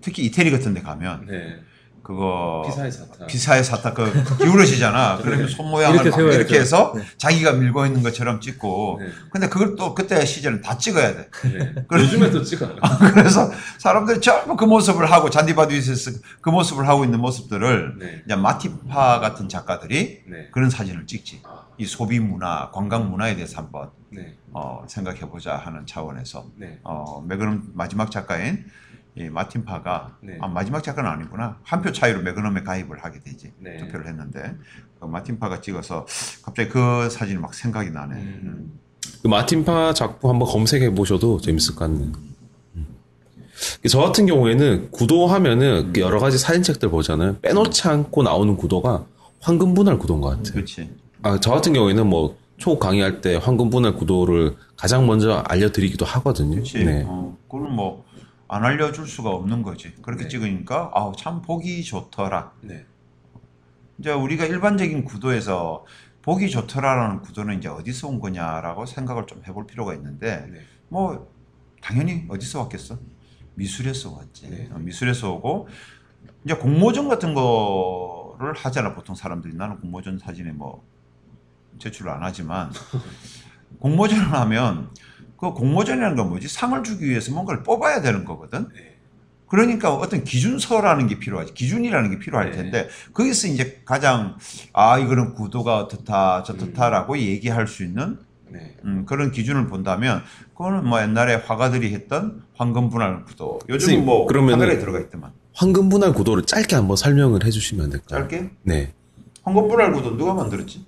[0.00, 1.56] 특히 이태리 같은 데 가면 네.
[2.04, 3.26] 그거 사타.
[3.26, 5.18] 비사의 사타 그 기울어지잖아.
[5.24, 6.38] 그러면 손 모양을 이렇게 막 세워야죠.
[6.38, 7.02] 이렇게 해서 네.
[7.16, 8.98] 자기가 밀고 있는 것처럼 찍고.
[9.00, 9.08] 네.
[9.30, 11.30] 근데 그걸 또 그때 시절은 다 찍어야 돼.
[11.44, 11.74] 네.
[11.88, 12.02] 그래.
[12.02, 12.76] 요즘에도 찍어요.
[13.14, 16.10] 그래서 사람들이 전부 그 모습을 하고 잔디바디에서
[16.42, 18.22] 그 모습을 하고 있는 모습들을 네.
[18.26, 20.48] 이제 마티파 같은 작가들이 네.
[20.52, 21.40] 그런 사진을 찍지.
[21.44, 24.36] 아, 이 소비 문화, 관광 문화에 대해서 한번 네.
[24.52, 26.80] 어, 생각해 보자 하는 차원에서 네.
[26.84, 28.66] 어, 매그넘 마지막 작가인
[29.16, 30.38] 이 마틴 파가 네.
[30.40, 33.76] 아, 마지막 작가는 아니구나 한 표 차이로 매그넘에 가입을 하게 되지 네.
[33.78, 34.56] 투표를 했는데
[34.98, 36.06] 그 마틴 파가 찍어서
[36.42, 38.14] 갑자기 그 사진이 막 생각이 나네.
[38.16, 38.78] 음.
[39.22, 42.10] 그 마틴 파 작품 한번 검색해 보셔도 재밌을 것 같네요.
[42.74, 42.86] 음.
[43.88, 47.36] 저 같은 경우에는 구도하면은 그 여러 가지 사진책들 보잖아요.
[47.40, 49.04] 빼놓지 않고 나오는 구도가
[49.40, 50.54] 황금분할 구도인 것 같아요.
[50.54, 50.90] 그렇지.
[51.22, 56.54] 아, 저 같은 경우에는 뭐, 초 강의할 때 황금분할 구도를 가장 먼저 알려드리기도 하거든요.
[56.56, 56.84] 그렇지.
[56.84, 57.04] 네.
[57.06, 58.04] 어, 그건 뭐
[58.54, 59.92] 안 알려줄 수가 없는 거지.
[60.00, 60.28] 그렇게 네.
[60.28, 62.52] 찍으니까 아우 참 보기 좋더라.
[62.60, 62.86] 네.
[63.98, 65.84] 이제 우리가 일반적인 구도에서
[66.22, 70.60] 보기 좋더라라는 구도는 이제 어디서 온 거냐라고 생각을 좀 해볼 필요가 있는데 네.
[70.88, 71.28] 뭐
[71.82, 72.96] 당연히 어디서 왔겠어?
[73.56, 74.48] 미술에서 왔지.
[74.50, 74.68] 네.
[74.72, 75.66] 어, 미술에서 오고
[76.44, 80.84] 이제 공모전 같은 거를 하잖아 보통 사람들이 나는 공모전 사진에 뭐
[81.80, 82.70] 제출을 안 하지만
[83.80, 84.90] 공모전을 하면
[85.36, 88.68] 그 공모전이라는 건 뭐지 상을 주기 위해서 뭔가를 뽑아야 되는 거거든.
[88.74, 88.94] 네.
[89.46, 92.56] 그러니까 어떤 기준서라는 게 필요하지 기준이라는 게 필요할 네.
[92.56, 94.36] 텐데 거기서 이제 가장
[94.72, 98.18] 아 이거는 구도가 어떻다 저렇다라고 얘기할 수 있는
[98.48, 98.76] 네.
[98.84, 100.22] 음, 그런 기준을 본다면
[100.54, 106.12] 그거는 뭐 옛날에 화가들이 했던 황금 분할 구도 요즘 뭐 카메라에 들어가 있더만 황금 분할
[106.12, 108.20] 구도를 짧게 한번 설명을 해주시면 안 될까요?
[108.20, 108.92] 짧게 네.
[109.42, 110.84] 황금 분할 구도 누가 만들었지?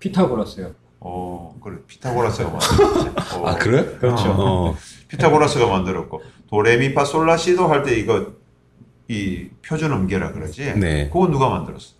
[0.00, 0.74] 피타고라스요.
[1.04, 3.36] 어 그래 피타고라스가 만들었지.
[3.36, 3.84] 어, 아, 그래?
[3.98, 4.30] 그렇죠.
[4.38, 4.76] 어.
[5.08, 8.34] 피타고라스가 만들었고 도레미파 솔라시도 할 때 이거
[9.08, 10.74] 이 표준 음계라 그러지.
[10.74, 11.08] 네.
[11.08, 11.94] 그거 누가 만들었어?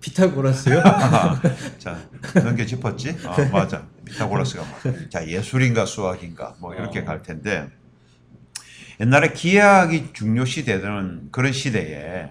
[0.00, 0.82] 피타고라스요?
[1.78, 1.98] 자,
[2.44, 3.16] 넘겨 짚었지?
[3.26, 3.86] 어, 맞아.
[4.04, 5.10] 피타고라스가 막.
[5.10, 7.04] 자, 예술인가 수학인가 뭐 이렇게 어.
[7.04, 7.68] 갈 텐데
[9.00, 12.30] 옛날에 기하학이 중요시되는 그런 시대에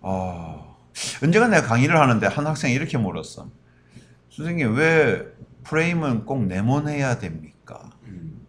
[0.00, 0.76] 어,
[1.22, 3.50] 언제가 내가 강의를 하는데 한 학생이 이렇게 물었어.
[4.36, 5.26] 선생님 왜
[5.64, 7.90] 프레임은 꼭 네모내야 됩니까?
[8.04, 8.46] 음.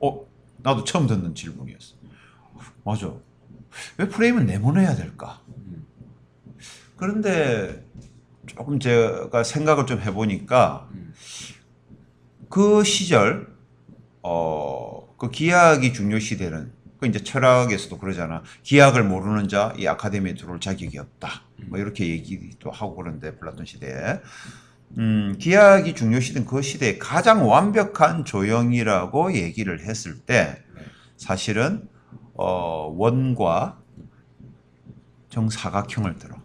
[0.00, 0.26] 어,
[0.58, 1.94] 나도 처음 듣는 질문이었어.
[2.84, 3.10] 맞아.
[3.96, 5.40] 왜 프레임은 네모내야 될까?
[5.48, 5.86] 음.
[6.96, 7.86] 그런데
[8.46, 11.14] 조금 제가 생각을 좀 해보니까 음.
[12.50, 13.56] 그 시절,
[14.22, 16.70] 어, 그 기하학이 중요시되는,
[17.00, 18.42] 그 이제 철학에서도 그러잖아.
[18.62, 21.42] 기하학을 모르는 자, 이 아카데미에 들어올 자격이 없다.
[21.68, 24.20] 뭐 이렇게 얘기도 하고 그러는데, 플라톤 시대에.
[24.98, 30.82] 음, 기하학이 중요시된 그 시대에 가장 완벽한 조형이라고 얘기를 했을 때, 네.
[31.16, 31.88] 사실은,
[32.34, 33.78] 어, 원과
[35.30, 36.36] 정사각형을 들어.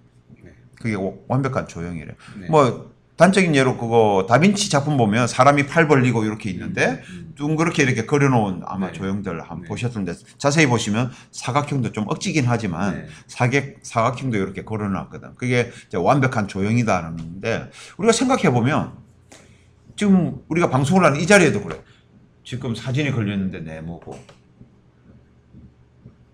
[0.41, 0.51] 네.
[0.75, 2.15] 그게 오- 완벽한 조형이래.
[2.39, 2.47] 네.
[2.49, 7.33] 뭐 단적인 예로 그거 다빈치 작품 보면 사람이 팔 벌리고 이렇게 있는데 음.
[7.35, 8.93] 둥그렇게 이렇게 그려놓은 아마 네.
[8.93, 9.67] 조형들 한번 네.
[9.67, 13.07] 보셨던데 자세히 보시면 사각형도 좀 억지긴 하지만 네.
[13.27, 15.35] 사각 사각형도 이렇게 걸어놨거든.
[15.35, 18.91] 그게 완벽한 조형이다라는데 우리가 생각해 보면
[19.95, 21.79] 지금 우리가 방송을 하는 이 자리에도 그래.
[22.43, 24.19] 지금 사진이 걸렸는데 네모고,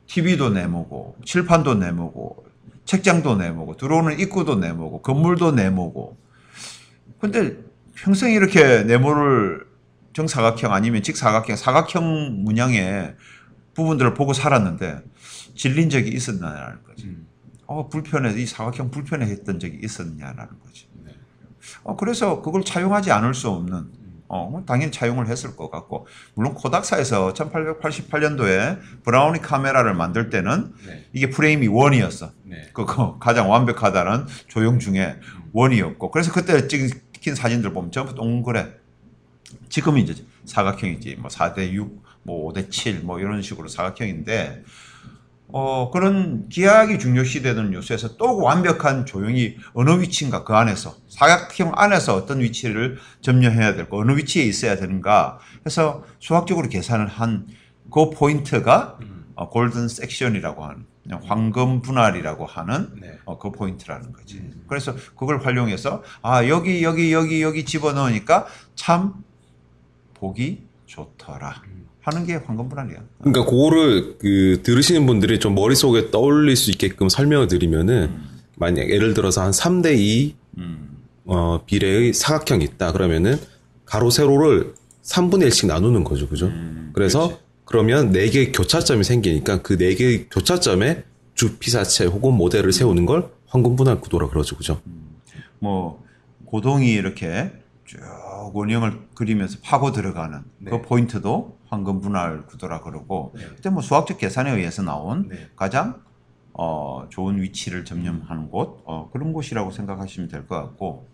[0.08, 2.46] TV도 네모고, 칠판도 네모고,
[2.84, 6.18] 책장도 네모고, 들어오는 입구도 네모고, 건물도 네모고.
[7.22, 7.56] 근데
[7.94, 9.66] 평생 이렇게 네모를
[10.14, 13.16] 정사각형 아니면 직사각형, 사각형 문양의
[13.76, 15.02] 부분들을 보고 살았는데
[15.56, 17.16] 질린 적이 있었냐는 거지.
[17.68, 20.90] 어, 불편해서 이 사각형 불편해 했던 적이 있었냐라는 거지.
[21.84, 26.54] 어, 그래서 그걸 차용하지 않을 수 없는 어, 뭐 당연히 차용을 했을 것 같고 물론
[26.54, 31.06] 코닥사에서 1888년도에 브라우니 카메라를 만들 때는 네.
[31.12, 32.32] 이게 프레임이 원이었어.
[32.46, 32.70] 네.
[32.74, 35.20] 그거 가장 완벽하다는 조형 중에
[35.52, 38.74] 원이었고 그래서 그때 찍 힌 사진들 보면 전부 동그래.
[39.70, 41.16] 지금은 이제 사각형이지.
[41.20, 44.64] 뭐 4대 6, 뭐 5대 7, 뭐 이런 식으로 사각형인데
[45.54, 52.40] 어, 그런 기하학이 중요시되는 요소에서 또 완벽한 조형이 어느 위치인가 그 안에서 사각형 안에서 어떤
[52.40, 57.48] 위치를 점령해야 될까 어느 위치에 있어야 되는가 해서 수학적으로 계산을 한
[57.92, 60.86] 그 포인트가 어, golden section이라고 하는
[61.24, 63.18] 황금 분할이라고 하는 네.
[63.26, 64.42] 어, 그 포인트라는 거지.
[64.68, 69.14] 그래서 그걸 활용해서 아 여기 여기 여기 여기 집어 넣으니까 참
[70.14, 71.62] 보기 좋더라
[72.02, 72.98] 하는 게 황금 분할이야.
[73.20, 78.20] 그러니까 그거를 그 들으시는 분들이 좀 머릿속에 떠올릴 수 있게끔 설명을 드리면은
[78.56, 80.98] 만약 예를 들어서 한 3대 2 음.
[81.26, 83.38] 어, 비례의 사각형이 있다 그러면은
[83.86, 84.74] 가로 세로를
[85.04, 86.28] 3분의 1씩 나누는 거죠.
[86.28, 86.48] 그죠?
[86.48, 87.44] 음, 그래서 그렇지.
[87.66, 94.00] 그러면 4개의 교차점이 생기니까 그 4개의 교차점에 주 피사체 혹은 모델을 세우는 걸 황금 분할
[94.02, 94.58] 구도라 그러죠.
[94.58, 94.82] 그죠?
[95.60, 96.04] 뭐
[96.46, 97.52] 고동이 이렇게
[97.86, 98.00] 쭉
[98.54, 100.72] 원형을 그리면서 파고 들어가는 네.
[100.72, 103.46] 그 포인트도 황금 분할 구도라 그러고 네.
[103.56, 105.48] 그때 뭐 수학적 계산에 의해서 나온 네.
[105.56, 106.02] 가장
[106.54, 111.08] 어, 좋은 위치를 점령하는 곳 어, 그런 곳이라고 생각하시면 될 것 같고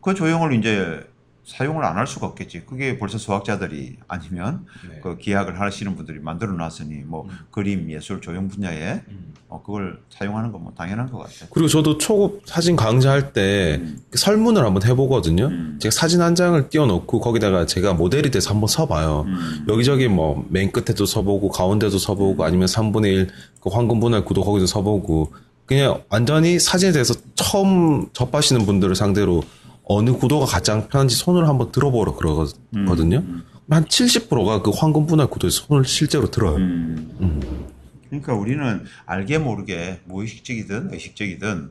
[0.00, 1.06] 그 조형을 이제
[1.46, 2.62] 사용을 안 할 수가 없겠지.
[2.66, 5.00] 그게 벌써 수학자들이 아니면 네.
[5.00, 9.02] 그 기약을 하시는 분들이 만들어 놨으니 뭐 그림 예술 조형 분야에
[9.48, 11.46] 어, 그걸 사용하는 건 뭐 당연한 것 같아.
[11.52, 15.46] 그리고 저도 초급 사진 강좌할 때그 설문을 한번 해보거든요.
[15.46, 15.78] 음.
[15.80, 19.24] 제가 사진 한 장을 띄워놓고 거기다가 제가 모델이 돼서 한번 서봐요.
[19.28, 19.66] 음.
[19.68, 23.28] 여기저기 뭐 맨 끝에도 서보고 가운데도 서보고 아니면 3분의 1
[23.60, 25.32] 그 황금 분할 구도 거기도 서보고
[25.64, 29.42] 그냥 완전히 사진에 대해서 처음 접하시는 분들을 상대로
[29.86, 33.24] 어느 구도가 가장 편한지 손을 한번 들어보러 그러거든요.
[33.70, 36.56] 한 70%가 그 황금 분할 구도에서 손을 실제로 들어요.
[36.56, 37.66] 음.
[38.08, 41.70] 그러니까 우리는 알게 모르게 무의식적이든 의식적이든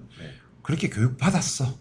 [0.62, 1.78] 그렇게 교육받았어.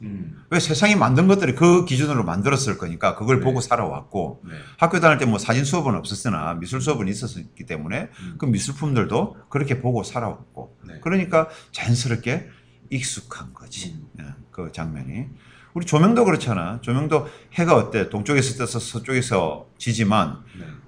[0.50, 4.42] 왜 세상이 만든 것들이 그 기준으로 만들었을 거니까 그걸 보고 살아왔고
[4.76, 10.02] 학교 다닐 때 뭐 사진 수업은 없었으나 미술 수업은 있었기 때문에 그 미술품들도 그렇게 보고
[10.02, 10.94] 살아왔고 네.
[11.00, 12.46] 그러니까 자연스럽게
[12.90, 15.28] 익숙한 거지 예, 그 장면이
[15.74, 20.38] 우리 조명도 그렇잖아 조명도 해가 어때 동쪽에서 떠서 서쪽에서 지지만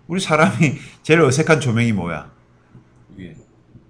[0.07, 2.31] 우리 사람이 제일 어색한 조명이 뭐야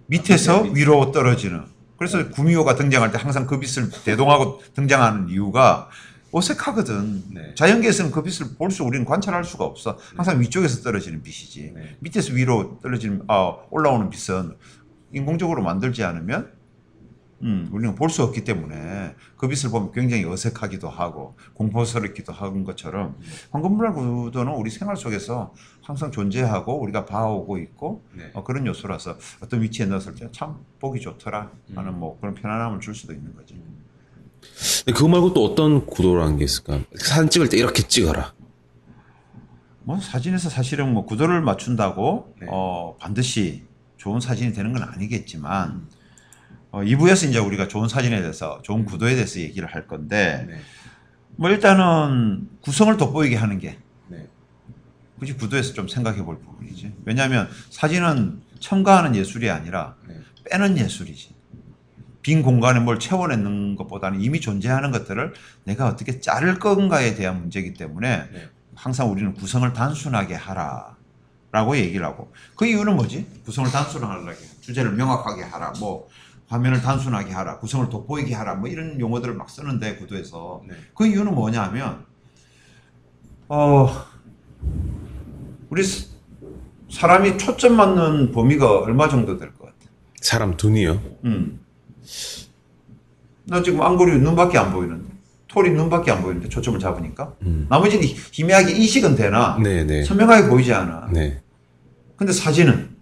[0.06, 1.64] 밑에서 위로 떨어지는.
[1.98, 5.88] 그래서 구미호가 등장할 때 항상 그 빛을 대동하고 등장하는 이유가
[6.30, 7.22] 어색하거든.
[7.32, 7.54] 네.
[7.54, 9.98] 자연계에서는 그 빛을 볼 수, 우리는 관찰할 수가 없어.
[10.14, 11.72] 항상 위쪽에서 떨어지는 빛이지.
[11.74, 11.96] 네.
[12.00, 14.54] 밑에서 위로 떨어지는, 아, 올라오는 빛은
[15.14, 16.52] 인공적으로 만들지 않으면,
[17.42, 23.16] 음, 우리는 볼 수 없기 때문에 그 빛을 보면 굉장히 어색하기도 하고 공포스럽기도 하는 것처럼
[23.50, 28.30] 황금분할 구도는 우리 생활 속에서 항상 존재하고 우리가 봐오고 있고 네.
[28.32, 32.00] 어, 그런 요소라서 어떤 위치에 넣었을 때 참 보기 좋더라 하는 음.
[32.00, 33.54] 뭐 그런 편안함을 줄 수도 있는 거지.
[34.84, 36.80] 근데 그거 말고 또 어떤 구도라는 게 있을까?
[36.96, 38.32] 사진 찍을 때 이렇게 찍어라.
[39.84, 42.46] 뭐 사진에서 사실은 뭐 구도를 맞춘다고 네.
[42.50, 43.64] 어, 반드시
[43.98, 45.86] 좋은 사진이 되는 건 아니겠지만
[46.76, 50.60] 어, 2부에서 이제 우리가 좋은 사진에 대해서 좋은 구도에 대해서 얘기를 할 건데 네.
[51.36, 54.28] 뭐 일단은 구성을 돋보이게 하는 게 네.
[55.18, 56.92] 굳이 구도에서 좀 생각해 볼 부분이지.
[57.06, 60.20] 왜냐하면 사진은 첨가하는 예술이 아니라 네.
[60.50, 61.34] 빼는 예술이지.
[62.20, 65.32] 빈 공간에 뭘 채워내는 것보다는 이미 존재하는 것들을
[65.64, 68.48] 내가 어떻게 자를 건가에 대한 문제이기 때문에 네.
[68.74, 70.94] 항상 우리는 구성을 단순하게 하라.
[71.52, 72.30] 라고 얘기를 하고.
[72.54, 73.26] 그 이유는 뭐지?
[73.46, 74.36] 구성을 단순하게.
[74.60, 75.72] 주제를 명확하게 하라.
[75.80, 76.06] 뭐,
[76.48, 77.58] 화면을 단순하게 하라.
[77.58, 78.54] 구성을 돋보이게 하라.
[78.54, 80.62] 뭐 이런 용어들을 막 쓰는데, 구도에서.
[80.68, 80.74] 네.
[80.94, 82.04] 그 이유는 뭐냐 하면,
[83.48, 83.88] 어,
[85.70, 86.08] 우리 스-
[86.90, 89.76] 사람이 초점 맞는 범위가 얼마 정도 될 것 같아?
[90.20, 91.00] 사람 눈이요.
[91.24, 91.60] 음.
[93.44, 95.06] 나 지금 안구리 눈밖에 안 보이는데.
[95.48, 97.34] 톨이 눈밖에 안 보이는데 초점을 잡으니까.
[97.42, 97.66] 음.
[97.70, 99.58] 나머지는 희- 희미하게 인식은 되나?
[99.62, 100.04] 네, 네.
[100.04, 101.08] 선명하게 보이지 않아.
[101.12, 101.40] 네.
[102.16, 102.96] 근데 사진은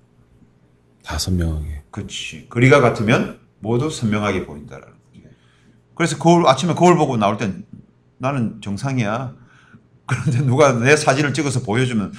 [1.02, 1.82] 다 선명하게.
[1.94, 2.48] 그렇지.
[2.48, 5.22] 거리가 같으면 모두 선명하게 보인다라는 거지.
[5.94, 7.64] 그래서 거울 아침에 거울 보고 나올 땐
[8.18, 9.36] 나는 정상이야.
[10.04, 12.12] 그런데 누가 내 사진을 찍어서 보여주면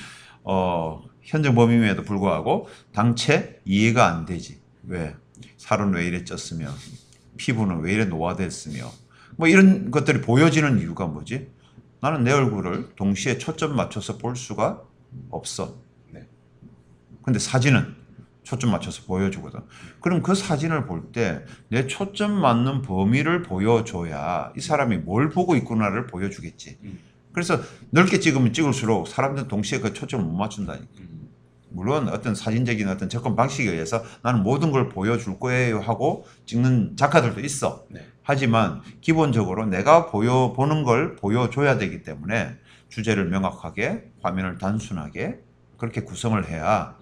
[0.45, 4.61] 어, 현재 범임에도 불구하고 당최 이해가 안 되지.
[4.83, 5.13] 왜?
[5.57, 6.69] 살은 왜 이래 쪘으며
[7.35, 8.89] 피부는 왜 이래 노화됐으며
[9.35, 11.49] 뭐 이런 것들이 보여지는 이유가 뭐지?
[11.99, 14.81] 나는 내 얼굴을 동시에 초점 맞춰서 볼 수가
[15.31, 15.75] 없어.
[16.11, 16.25] 네.
[17.23, 18.04] 근데 사진은
[18.45, 19.59] 초점 맞춰서 보여주거든.
[19.99, 26.07] 그럼 그 사진을 볼 때 내 초점 맞는 범위를 보여줘야 이 사람이 뭘 보고 있구나를
[26.07, 26.77] 보여주겠지.
[26.83, 26.99] 음.
[27.33, 30.87] 그래서 넓게 찍으면 찍을수록 사람들은 동시에 그 초점을 못 맞춘다니까.
[30.99, 31.29] 음.
[31.69, 37.41] 물론 어떤 사진적인 어떤 접근 방식에 의해서 나는 모든 걸 보여줄 거예요 하고 찍는 작가들도
[37.41, 37.83] 있어.
[37.89, 38.05] 네.
[38.23, 42.55] 하지만 기본적으로 내가 보여 보는 걸 보여줘야 되기 때문에
[42.89, 45.39] 주제를 명확하게 화면을 단순하게
[45.77, 46.95] 그렇게 구성을 해야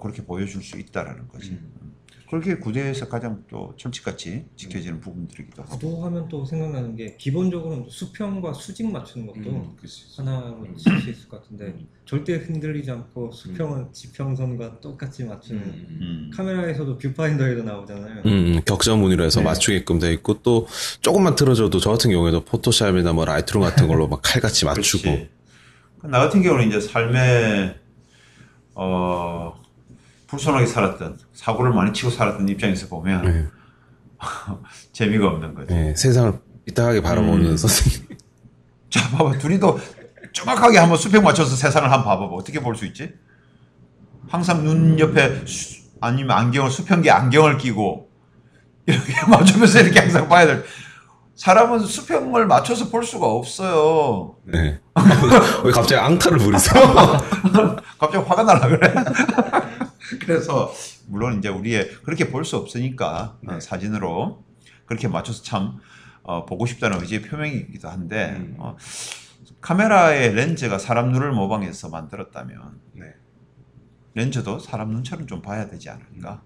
[0.00, 1.52] 그렇게 보여줄 수 있다라는 거지.
[1.52, 1.96] 음.
[2.28, 5.78] 그렇게 구도에서 가장 또 철칙같이 지켜지는 부분들이기도 하고.
[5.78, 9.76] 구도하면 또 생각나는 게 기본적으로는 수평과 수직 맞추는 것도 음.
[10.16, 10.76] 하나로 음.
[10.76, 11.86] 칠수 있을 것 같은데 음.
[12.04, 15.98] 절대 흔들리지 않고 수평은 지평선과 똑같이 맞추는 음.
[16.00, 16.30] 음.
[16.34, 18.22] 카메라에서도 뷰파인더에도 나오잖아요.
[18.26, 19.44] 음, 음, 격자 무늬로 해서 네.
[19.44, 20.66] 맞추게끔 돼 있고 또
[21.02, 25.28] 조금만 틀어줘도 저 같은 경우에도 포토샵이나 뭐 Lightroom 같은 걸로 막 칼같이 맞추고 그렇지.
[26.02, 27.76] 나 같은 경우는 이제 삶에
[28.74, 29.54] 어
[30.26, 33.46] 불손하게 살았던 사고를 많이 치고 살았던 입장에서 보면 네.
[34.92, 35.72] 재미가 없는 거지.
[35.72, 36.32] 네, 세상을
[36.66, 37.56] 삐딱하게 바라보는 음.
[37.56, 38.08] 선생님.
[38.90, 39.38] 자, 봐봐.
[39.38, 39.78] 둘이도
[40.32, 42.34] 정확하게 한번 수평 맞춰서 세상을 한번 봐봐봐.
[42.34, 43.12] 어떻게 볼 수 있지?
[44.28, 48.08] 항상 눈 옆에 수- 아니면 안경을 수평기 안경을 끼고
[48.86, 50.64] 이렇게 맞추면서 이렇게 항상 봐야 될.
[51.36, 54.36] 사람은 수평을 맞춰서 볼 수가 없어요.
[54.44, 54.80] 네.
[55.64, 56.82] 왜 갑자기 앙탈을 부리세요?
[57.98, 58.94] 갑자기 화가 나라 그래.
[60.20, 60.72] 그래서
[61.08, 64.44] 물론 이제 우리의 그렇게 볼 수 없으니까 어, 사진으로
[64.86, 65.78] 그렇게 맞춰서 참
[66.22, 68.56] 어, 보고 싶다는 의지의 표명이기도 한데 음.
[68.58, 68.76] 어,
[69.60, 73.14] 카메라의 렌즈가 사람 눈을 모방해서 만들었다면 네.
[74.14, 76.42] 렌즈도 사람 눈처럼 좀 봐야 되지 않을까?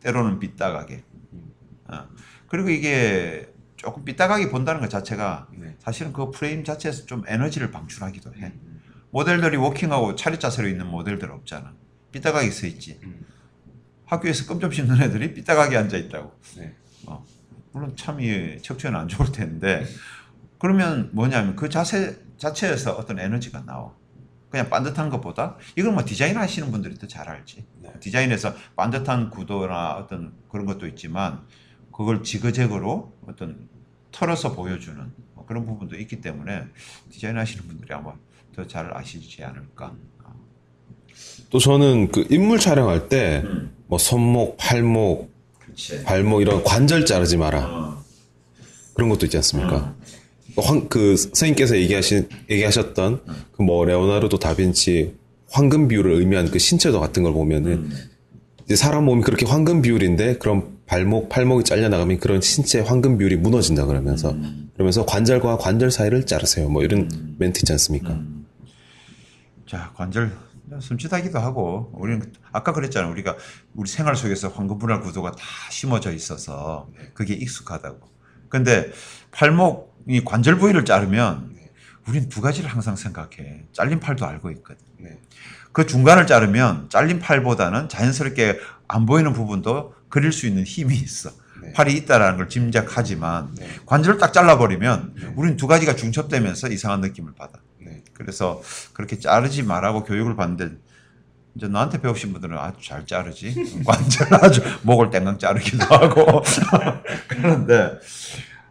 [0.00, 1.04] 때로는 삐딱하게.
[1.32, 1.52] 음.
[1.88, 2.08] 어.
[2.48, 5.76] 그리고 이게 조금 삐딱하게 본다는 것 자체가 네.
[5.78, 8.46] 사실은 그 프레임 자체에서 좀 에너지를 방출하기도 해.
[8.46, 8.80] 음.
[9.10, 11.72] 모델들이 워킹하고 차렷 자세로 있는 모델들 없잖아.
[12.14, 12.98] 삐딱하게 서 있지.
[13.02, 13.26] 음.
[14.06, 16.32] 학교에서 껌 좀 씹는 애들이 삐딱하게 앉아 있다고.
[16.58, 16.74] 네.
[17.06, 17.24] 어.
[17.72, 19.84] 물론 참이 척추에는 안 좋을 텐데
[20.60, 23.92] 그러면 뭐냐면 그 자세 자체에서 어떤 에너지가 나와.
[24.50, 27.64] 그냥 반듯한 것보다 이건 뭐 디자인 하시는 분들이 더 잘 알지.
[27.82, 27.92] 네.
[27.98, 31.42] 디자인에서 반듯한 구도나 어떤 그런 것도 있지만
[31.92, 33.68] 그걸 지그재그로 어떤
[34.12, 36.68] 털어서 보여주는 뭐 그런 부분도 있기 때문에
[37.10, 38.14] 디자인 하시는 분들이 아마
[38.54, 39.92] 더 잘 아시지 않을까.
[41.14, 41.44] 어.
[41.50, 43.70] 또 저는 그 인물 촬영할 때 음.
[43.86, 46.04] 뭐 손목, 팔목, 그렇지.
[46.04, 48.04] 발목 이런 관절 자르지 마라 어.
[48.94, 49.94] 그런 것도 있지 않습니까?
[50.56, 53.20] 황, 그 선생님께서 얘기하신 얘기하셨던
[53.52, 55.14] 그뭐 레오나르도 다빈치
[55.50, 57.90] 황금 비율을 의미하는 그 신체도 같은 걸 보면은
[58.64, 63.36] 이제 사람 몸이 그렇게 황금 비율인데 그런 발목, 팔목이 잘려 나가면 그런 신체 황금 비율이
[63.36, 64.34] 무너진다 그러면서
[64.74, 66.68] 그러면서 관절과 관절 사이를 자르세요.
[66.68, 68.20] 뭐 이런 멘트 있지 않습니까?
[69.66, 70.30] 자 관절
[70.80, 73.36] 숨치다기도 하고 우리는 아까 그랬잖아 우리가
[73.74, 78.08] 우리 생활 속에서 황금분할 구도가 다 심어져 있어서 그게 익숙하다고.
[78.48, 78.90] 근데
[79.32, 81.54] 팔목이 관절 부위를 자르면
[82.06, 83.66] 우린 두 가지를 항상 생각해.
[83.72, 84.84] 잘린 팔도 알고 있거든.
[84.98, 85.18] 네.
[85.72, 91.30] 그 중간을 자르면 잘린 팔보다는 자연스럽게 안 보이는 부분도 그릴 수 있는 힘이 있어.
[91.62, 91.72] 네.
[91.72, 93.68] 팔이 있다라는 걸 짐작하지만 네.
[93.86, 97.58] 관절을 딱 잘라버리면 우린 두 가지가 중첩되면서 이상한 느낌을 받아.
[98.18, 98.24] 네.
[98.24, 100.76] 그래서 그렇게 자르지 말라고 교육을 받는데
[101.56, 103.54] 이제 나한테 배우신 분들은 아주 잘 자르지.
[103.86, 106.42] 관절 아주 목을 땡강 자르기도 하고.
[107.28, 107.92] 그런데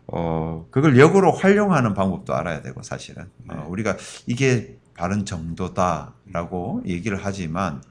[0.08, 3.30] 어 그걸 역으로 활용하는 방법도 알아야 되고 사실은.
[3.50, 7.82] 어, 우리가 이게 바른 정도다라고 얘기를 하지만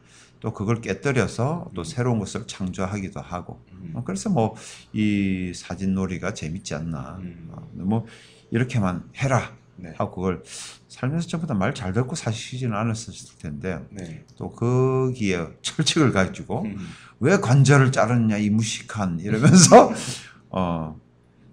[0.41, 3.61] 또 그걸 깨뜨려서 또 새로운 것을 창조하기도 하고.
[3.95, 4.55] 어, 그래서 뭐
[4.93, 7.17] 이 사진놀이가 재밌지 않나.
[7.21, 7.49] 음.
[7.53, 8.07] 어, 뭐
[8.51, 9.93] 이렇게만 해라 네.
[9.97, 10.43] 하고 그걸
[10.89, 14.25] 살면서 전부 다 말 잘 듣고 사시지는 않았을 텐데 네.
[14.37, 16.77] 또 거기에 철칙을 가지고 음.
[17.21, 19.91] 왜 관절을 자르느냐 이 무식한 이러면서
[20.51, 21.01] 어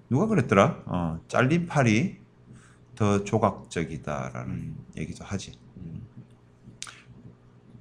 [0.10, 2.18] 누가 그랬더라 어 잘린 팔이
[2.96, 4.78] 더 조각적이다라는 음.
[4.98, 6.06] 얘기도 하지 음.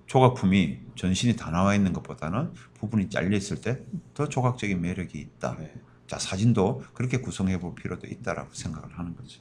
[0.06, 3.84] 조각품이 전신이 다 나와 있는 것보다는 부분이 잘려 있을 때
[4.14, 5.56] 더 조각적인 매력이 있다.
[5.58, 5.74] 네.
[6.06, 9.40] 자 사진도 그렇게 구성해 볼 필요도 있다라고 생각을 하는 거죠.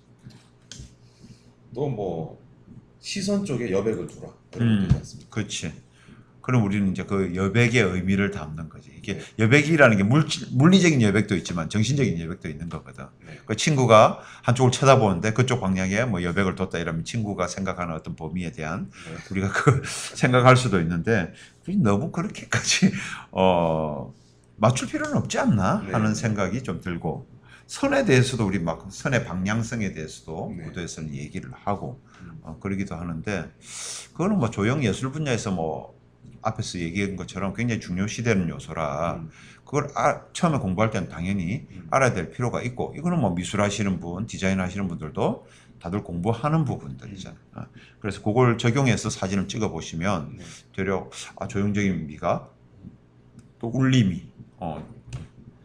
[1.77, 2.41] 또 뭐
[2.99, 4.33] 시선 쪽에 여백을 두라 음.
[4.55, 5.29] 이런 거 되지 않습니까?
[5.29, 5.73] 그렇지.
[6.41, 8.89] 그럼 우리는 이제 그 여백의 의미를 담는 거지.
[8.97, 13.05] 이게 여백이라는 게 물질, 물리적인 여백도 있지만 정신적인 여백도 있는 거거든.
[13.45, 18.89] 그 친구가 한쪽을 쳐다보는데 그쪽 방향에 뭐 여백을 뒀다 이러면 친구가 생각하는 어떤 범위에 대한
[19.29, 19.83] 우리가 그
[20.15, 21.33] 생각할 수도 있는데
[21.79, 22.91] 너무 그렇게까지
[23.31, 24.13] 어
[24.55, 27.27] 맞출 필요는 없지 않나 하는 생각이 좀 들고
[27.67, 32.01] 선에 대해서도 우리 막 선의 방향성에 대해서도 구도에서는 얘기를 하고
[32.41, 33.51] 어, 그러기도 하는데
[34.13, 35.97] 그거는 뭐 조형 예술 분야에서 뭐
[36.41, 39.21] 앞에서 얘기한 것처럼 굉장히 중요시되는 요소라
[39.65, 44.25] 그걸 아- 처음에 공부할 때는 당연히 알아야 될 필요가 있고 이거는 뭐 미술 하시는 분,
[44.27, 45.45] 디자인 하시는 분들도
[45.81, 47.37] 다들 공부하는 부분들이잖아요.
[47.55, 47.65] 어,
[47.99, 50.39] 그래서 그걸 적용해서 사진을 찍어 보시면
[50.73, 52.49] 되려 아, 조형적인 미가
[53.59, 54.25] 또 울림이
[54.57, 54.87] 어,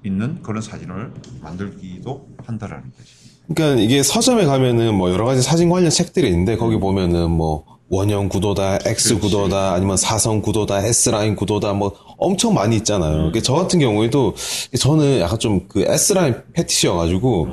[0.05, 3.13] 있는 그런 사진을 만들기도 한다라는 거지.
[3.55, 8.31] 그러니까 이게 서점에 가면은 뭐 여러 가지 사진 관련 책들이 있는데 거기 보면은 뭐 원형
[8.31, 13.17] 구도다, X 구도다, 아니면 사선 구도다, S 라인 구도다, 뭐 엄청 많이 있잖아요.
[13.17, 14.35] 그러니까 저 같은 경우에도
[14.79, 17.49] 저는 약간 좀 그 S 라인 패티시여가지고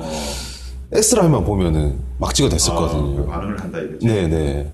[0.93, 3.27] S 라인만 보면은 막 찍어 댔었거든요.
[3.27, 4.05] 반응을 한다 이거지.
[4.05, 4.71] 네네.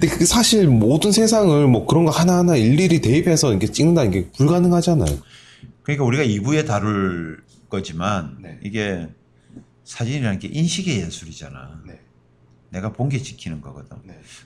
[0.00, 5.16] 근데 그게 사실 모든 세상을 뭐 그런 거 하나하나 일일이 대입해서 이렇게 찍는다는 게 불가능하잖아요.
[5.82, 9.08] 그러니까 우리가 2부에 다룰 거지만 이게
[9.84, 11.82] 사진이라는 게 인식의 예술이잖아.
[12.70, 13.98] 내가 본 게 지키는 거거든.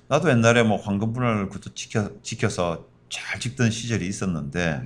[0.08, 4.80] 나도 옛날에 뭐 황금분할 구도 지켜, 지켜서 잘 찍던 시절이 있었는데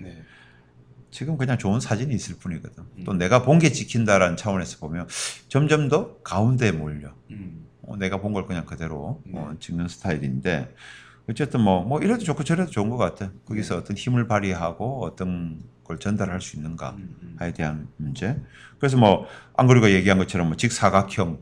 [1.11, 2.85] 지금 그냥 좋은 사진이 있을 뿐이거든.
[3.05, 5.09] 또 내가 본 게 지킨다라는 차원에서 보면
[5.49, 7.15] 점점 더 가운데에 몰려.
[7.83, 10.75] 어, 내가 본 걸 그냥 그대로 어, 찍는 스타일인데
[11.31, 13.31] 어쨌든 뭐, 뭐 이래도 좋고 저래도 좋은 것 같아.
[13.47, 18.37] 거기서 어떤 힘을 발휘하고 어떤 걸 전달할 수 있는가에 대한 문제.
[18.79, 19.27] 그래서 뭐
[19.57, 21.39] 안그리가 얘기한 것처럼 뭐 직사각형,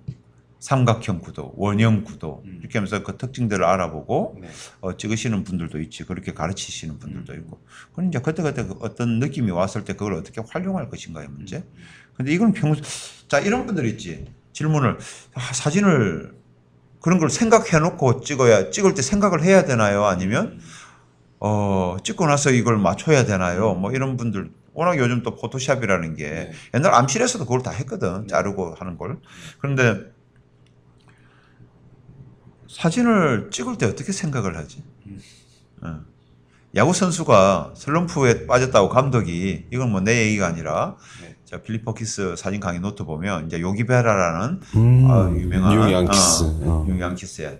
[0.61, 4.43] 삼각형 구도, 원형 구도 이렇게 하면서 그 특징들을 알아보고
[4.81, 6.05] 어, 찍으시는 분들도 있지.
[6.05, 7.61] 그렇게 가르치시는 분들도 있고.
[7.95, 11.65] 그럼 이제 그때그때 그 어떤 느낌이 왔을 때 그걸 어떻게 활용할 것인가의 문제.
[12.15, 12.83] 근데 이건 평소
[13.29, 14.27] 자 이런 분들 있지.
[14.53, 14.99] 질문을
[15.35, 16.38] 아, 사진을
[17.01, 20.05] 그런 걸 생각해 놓고 찍어야 찍을 때 생각을 해야 되나요?
[20.05, 20.61] 아니면
[21.41, 23.75] 어 찍고 나서 이걸 맞춰야 되나요?
[23.75, 28.27] 뭐 이런 분들 워낙 요즘 또 포토샵이라는 게 옛날 암실에서도 그걸 다 했거든.
[28.29, 29.19] 자르고 하는 걸.
[29.61, 30.13] 그런데
[32.69, 34.85] 사진을 찍을 때 어떻게 생각을 하지?
[35.83, 36.01] 어.
[36.77, 40.97] 야구 선수가 슬럼프에 빠졌다고 감독이 이건 뭐 내 얘기가 아니라
[41.49, 46.45] 자 필립 퍼키스 사진 강의 노트 보면 이제 요기베라라는 음, 아, 유명한 뉴 양키스.
[46.45, 46.85] 어, 어.
[46.87, 47.55] 뉴 양키스야.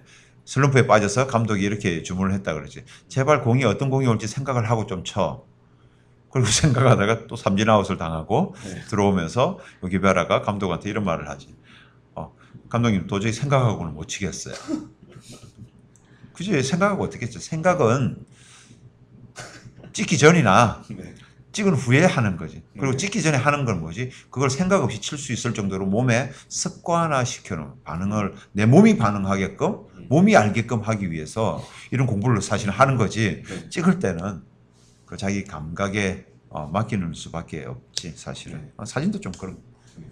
[0.45, 2.85] 슬럼프에 빠져서 감독이 이렇게 주문을 했다 그러지.
[3.09, 5.47] 제발 공이 어떤 공이 올지 생각을 하고 좀 쳐.
[6.31, 8.55] 그리고 생각하다가 또 삼진 아웃을 당하고
[8.91, 11.57] 들어오면서 요기베라가 감독한테 이런 말을 하지.
[12.15, 12.35] 어,
[12.69, 14.55] 감독님 도저히 생각하고는 못 치겠어요.
[16.35, 17.41] 그지 생각하고 어떻게 했죠?
[17.41, 18.19] 생각은
[19.95, 20.83] 찍기 전이나
[21.53, 22.63] 찍은 후에 하는 거지.
[22.79, 24.11] 그리고 찍기 전에 하는 건 뭐지?
[24.31, 30.37] 그걸 생각 없이 칠 수 있을 정도로 몸에 습관화 시켜놓은 반응을 내 몸이 반응하게끔 몸이
[30.37, 33.43] 알게끔 하기 위해서 이런 공부를 사실 하는 거지.
[33.71, 34.43] 찍을 때는
[35.07, 38.71] 그 자기 감각에 어, 맡기는 수밖에 없지 사실은.
[38.77, 39.59] 어, 사진도 좀 그런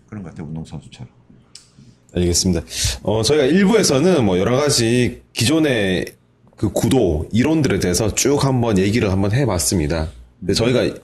[0.09, 1.09] 그런 것 같아 요 운동선수처럼.
[2.14, 2.62] 알겠습니다.
[3.03, 6.07] 어, 저희가 일부에서는 뭐 여러 가지 기존의
[6.57, 10.09] 그 구도, 이론들에 대해서 쭉 한번 얘기를 한번 해봤습니다.
[10.41, 10.99] 근데 저희가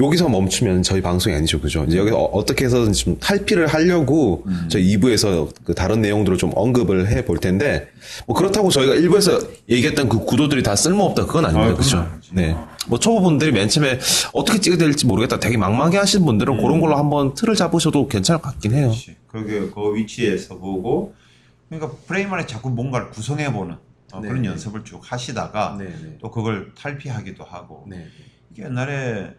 [0.00, 1.60] 여기서 멈추면 저희 방송이 아니죠.
[1.60, 1.84] 그죠?
[1.84, 7.08] 이제 여기서 어, 떻게 해서든 좀 탈피를 하려고 저희 2부에서 그 다른 내용들을 좀 언급을
[7.08, 7.88] 해 볼 텐데,
[8.26, 11.26] 뭐 그렇다고 저희가 1부에서 얘기했던 그 구도들이 다 쓸모없다.
[11.26, 11.72] 그건 아닙니다.
[11.72, 11.98] 아, 그죠?
[11.98, 12.30] 아니지.
[12.34, 12.56] 네.
[12.88, 13.98] 뭐 초보분들이 맨 처음에
[14.32, 15.38] 어떻게 찍어야 될지 모르겠다.
[15.38, 18.88] 되게 망망해 하시는 분들은 그런 걸로 한번 틀을 잡으셔도 괜찮을 것 같긴 해요.
[18.88, 19.16] 그렇지.
[19.30, 21.14] 거기 그 위치에서 보고
[21.68, 23.76] 그러니까 프레임 안에 자꾸 뭔가를 구성해 보는
[24.12, 24.48] 어, 네, 그런 네.
[24.48, 26.18] 연습을 쭉 하시다가 네, 네.
[26.20, 28.06] 또 그걸 탈피하기도 하고 네.
[28.52, 29.30] 이게 옛날에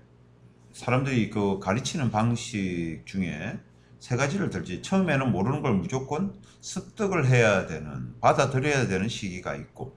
[0.74, 3.60] 사람들이 그 가르치는 방식 중에
[4.00, 4.82] 세 가지를 들지.
[4.82, 9.96] 처음에는 모르는 걸 무조건 습득을 해야 되는 받아들여야 되는 시기가 있고.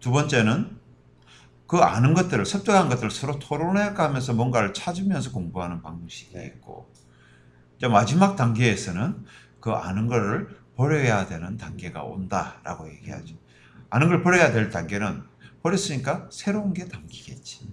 [0.00, 0.78] 두 번째는
[1.66, 6.90] 그 아는 것들을 습득한 것들을 서로 토론해 가면서 뭔가를 찾으면서 공부하는 방식이 있고.
[7.76, 9.24] 이제 마지막 단계에서는
[9.60, 13.36] 그 아는 거를 버려야 되는 단계가 온다라고 얘기하죠.
[13.90, 15.22] 아는 걸 버려야 될 단계는
[15.62, 17.68] 버렸으니까 새로운 게 담기겠지.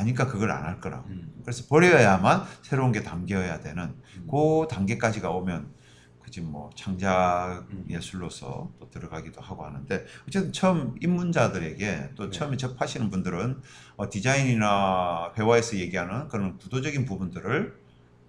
[0.00, 1.08] 아니까 그걸 안 할 거라고.
[1.42, 3.94] 그래서 버려야만 새로운 게 담겨야 되는
[4.30, 5.78] 그 단계까지가 오면
[6.22, 13.60] 그지 뭐 창작 예술로서 또 들어가기도 하고 하는데 어쨌든 처음 입문자들에게 또 처음에 접하시는 분들은
[13.96, 17.74] 어, 디자인이나 회화에서 얘기하는 그런 구도적인 부분들을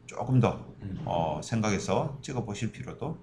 [0.07, 0.65] 조금 더
[1.05, 3.17] 어, 생각해서 찍어 보실 필요도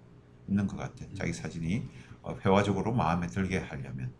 [0.48, 1.04] 있는 것 같아.
[1.16, 1.82] 자기 사진이
[2.22, 4.12] 어, 회화적으로 마음에 들게 하려면.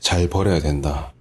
[0.00, 1.12] 잘 버려야 된다.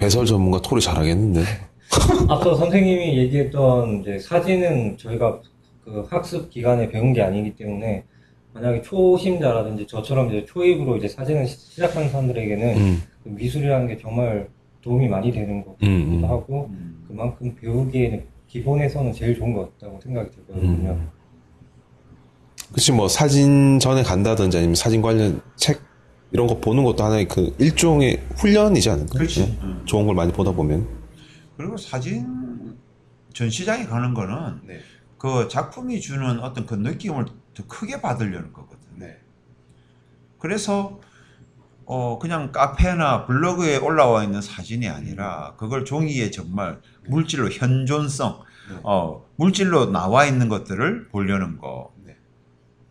[0.00, 1.42] 해설 전문가 토리 잘하겠는데.
[2.28, 5.40] 앞서 선생님이 얘기했던 이제 사진은 저희가
[5.84, 8.04] 그 학습 기간에 배운 게 아니기 때문에
[8.52, 14.48] 만약에 초심자라든지 저처럼 이제 초입으로 이제 사진을 시- 시작하는 사람들에게는 음, 그 미술이라는 게 정말
[14.80, 16.30] 도움이 많이 되는 거기도 음, 음.
[16.30, 16.70] 하고
[17.08, 20.90] 그만큼 배우기에는 기본에서는 제일 좋은 것 같다고 생각이 들거든요.
[20.90, 21.08] 음.
[22.72, 25.80] 그치, 뭐, 사진 전에 간다든지 아니면 사진 관련 책,
[26.34, 29.12] 이런 거 보는 것도 하나의 그 일종의 훈련이지 않을까?
[29.12, 29.42] 그렇지.
[29.42, 29.44] 예?
[29.62, 29.82] 음.
[29.84, 30.84] 좋은 걸 많이 보다 보면.
[31.56, 32.76] 그리고 사진
[33.32, 34.80] 전시장에 가는 거는 네.
[35.16, 38.78] 그 작품이 주는 어떤 그 느낌을 더 크게 받으려는 거거든.
[38.96, 39.16] 네.
[40.40, 40.98] 그래서
[41.84, 48.80] 어 그냥 카페나 블로그에 올라와 있는 사진이 아니라 그걸 종이에 정말 물질로 현존성 네.
[48.82, 51.93] 어 물질로 나와 있는 것들을 보려는 거 네.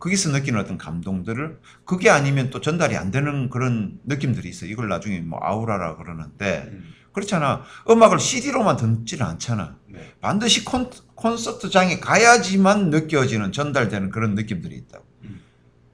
[0.04, 5.20] 거기서 느끼는 어떤 감동들을 그게 아니면 또 전달이 안 되는 그런 느낌들이 있어 이걸 나중에
[5.20, 6.92] 뭐 아우라라 그러는데 음.
[7.12, 10.12] 그렇잖아 음악을 CD로만 듣지는 않잖아 네.
[10.20, 15.06] 반드시 콘, 콘서트장에 가야지만 느껴지는 전달되는 그런 느낌들이 있다고.
[15.22, 15.40] 음.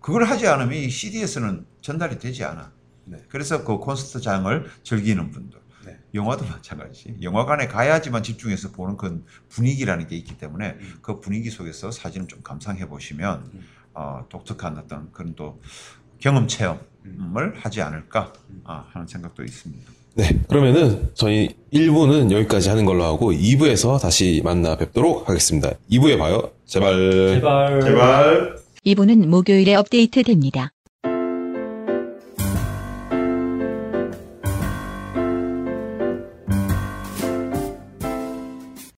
[0.00, 2.72] 그걸 하지 않으면 이 CD에서는 전달이 되지 않아.
[3.04, 3.22] 네.
[3.28, 5.60] 그래서 그 콘서트장을 즐기는 분들.
[5.84, 5.98] 네.
[6.14, 7.18] 영화도 마찬가지지.
[7.22, 10.98] 영화관에 가야지만 집중해서 보는 그 분위기라는 게 있기 때문에 음.
[11.02, 13.66] 그 분위기 속에서 사진을 좀 감상해 보시면 음.
[13.94, 15.60] 어, 독특한 어떤 그런 또
[16.18, 17.52] 경험 체험을 음.
[17.56, 18.60] 하지 않을까 음.
[18.64, 19.90] 아, 하는 생각도 있습니다.
[20.14, 20.38] 네.
[20.48, 25.70] 그러면은 저희 1부는 여기까지 하는 걸로 하고 2부에서 다시 만나 뵙도록 하겠습니다.
[25.90, 26.50] 2부에 봐요.
[26.66, 26.94] 제발.
[27.34, 27.80] 제발.
[27.80, 28.56] 제발.
[28.82, 30.72] 이부는 목요일에 업데이트 됩니다.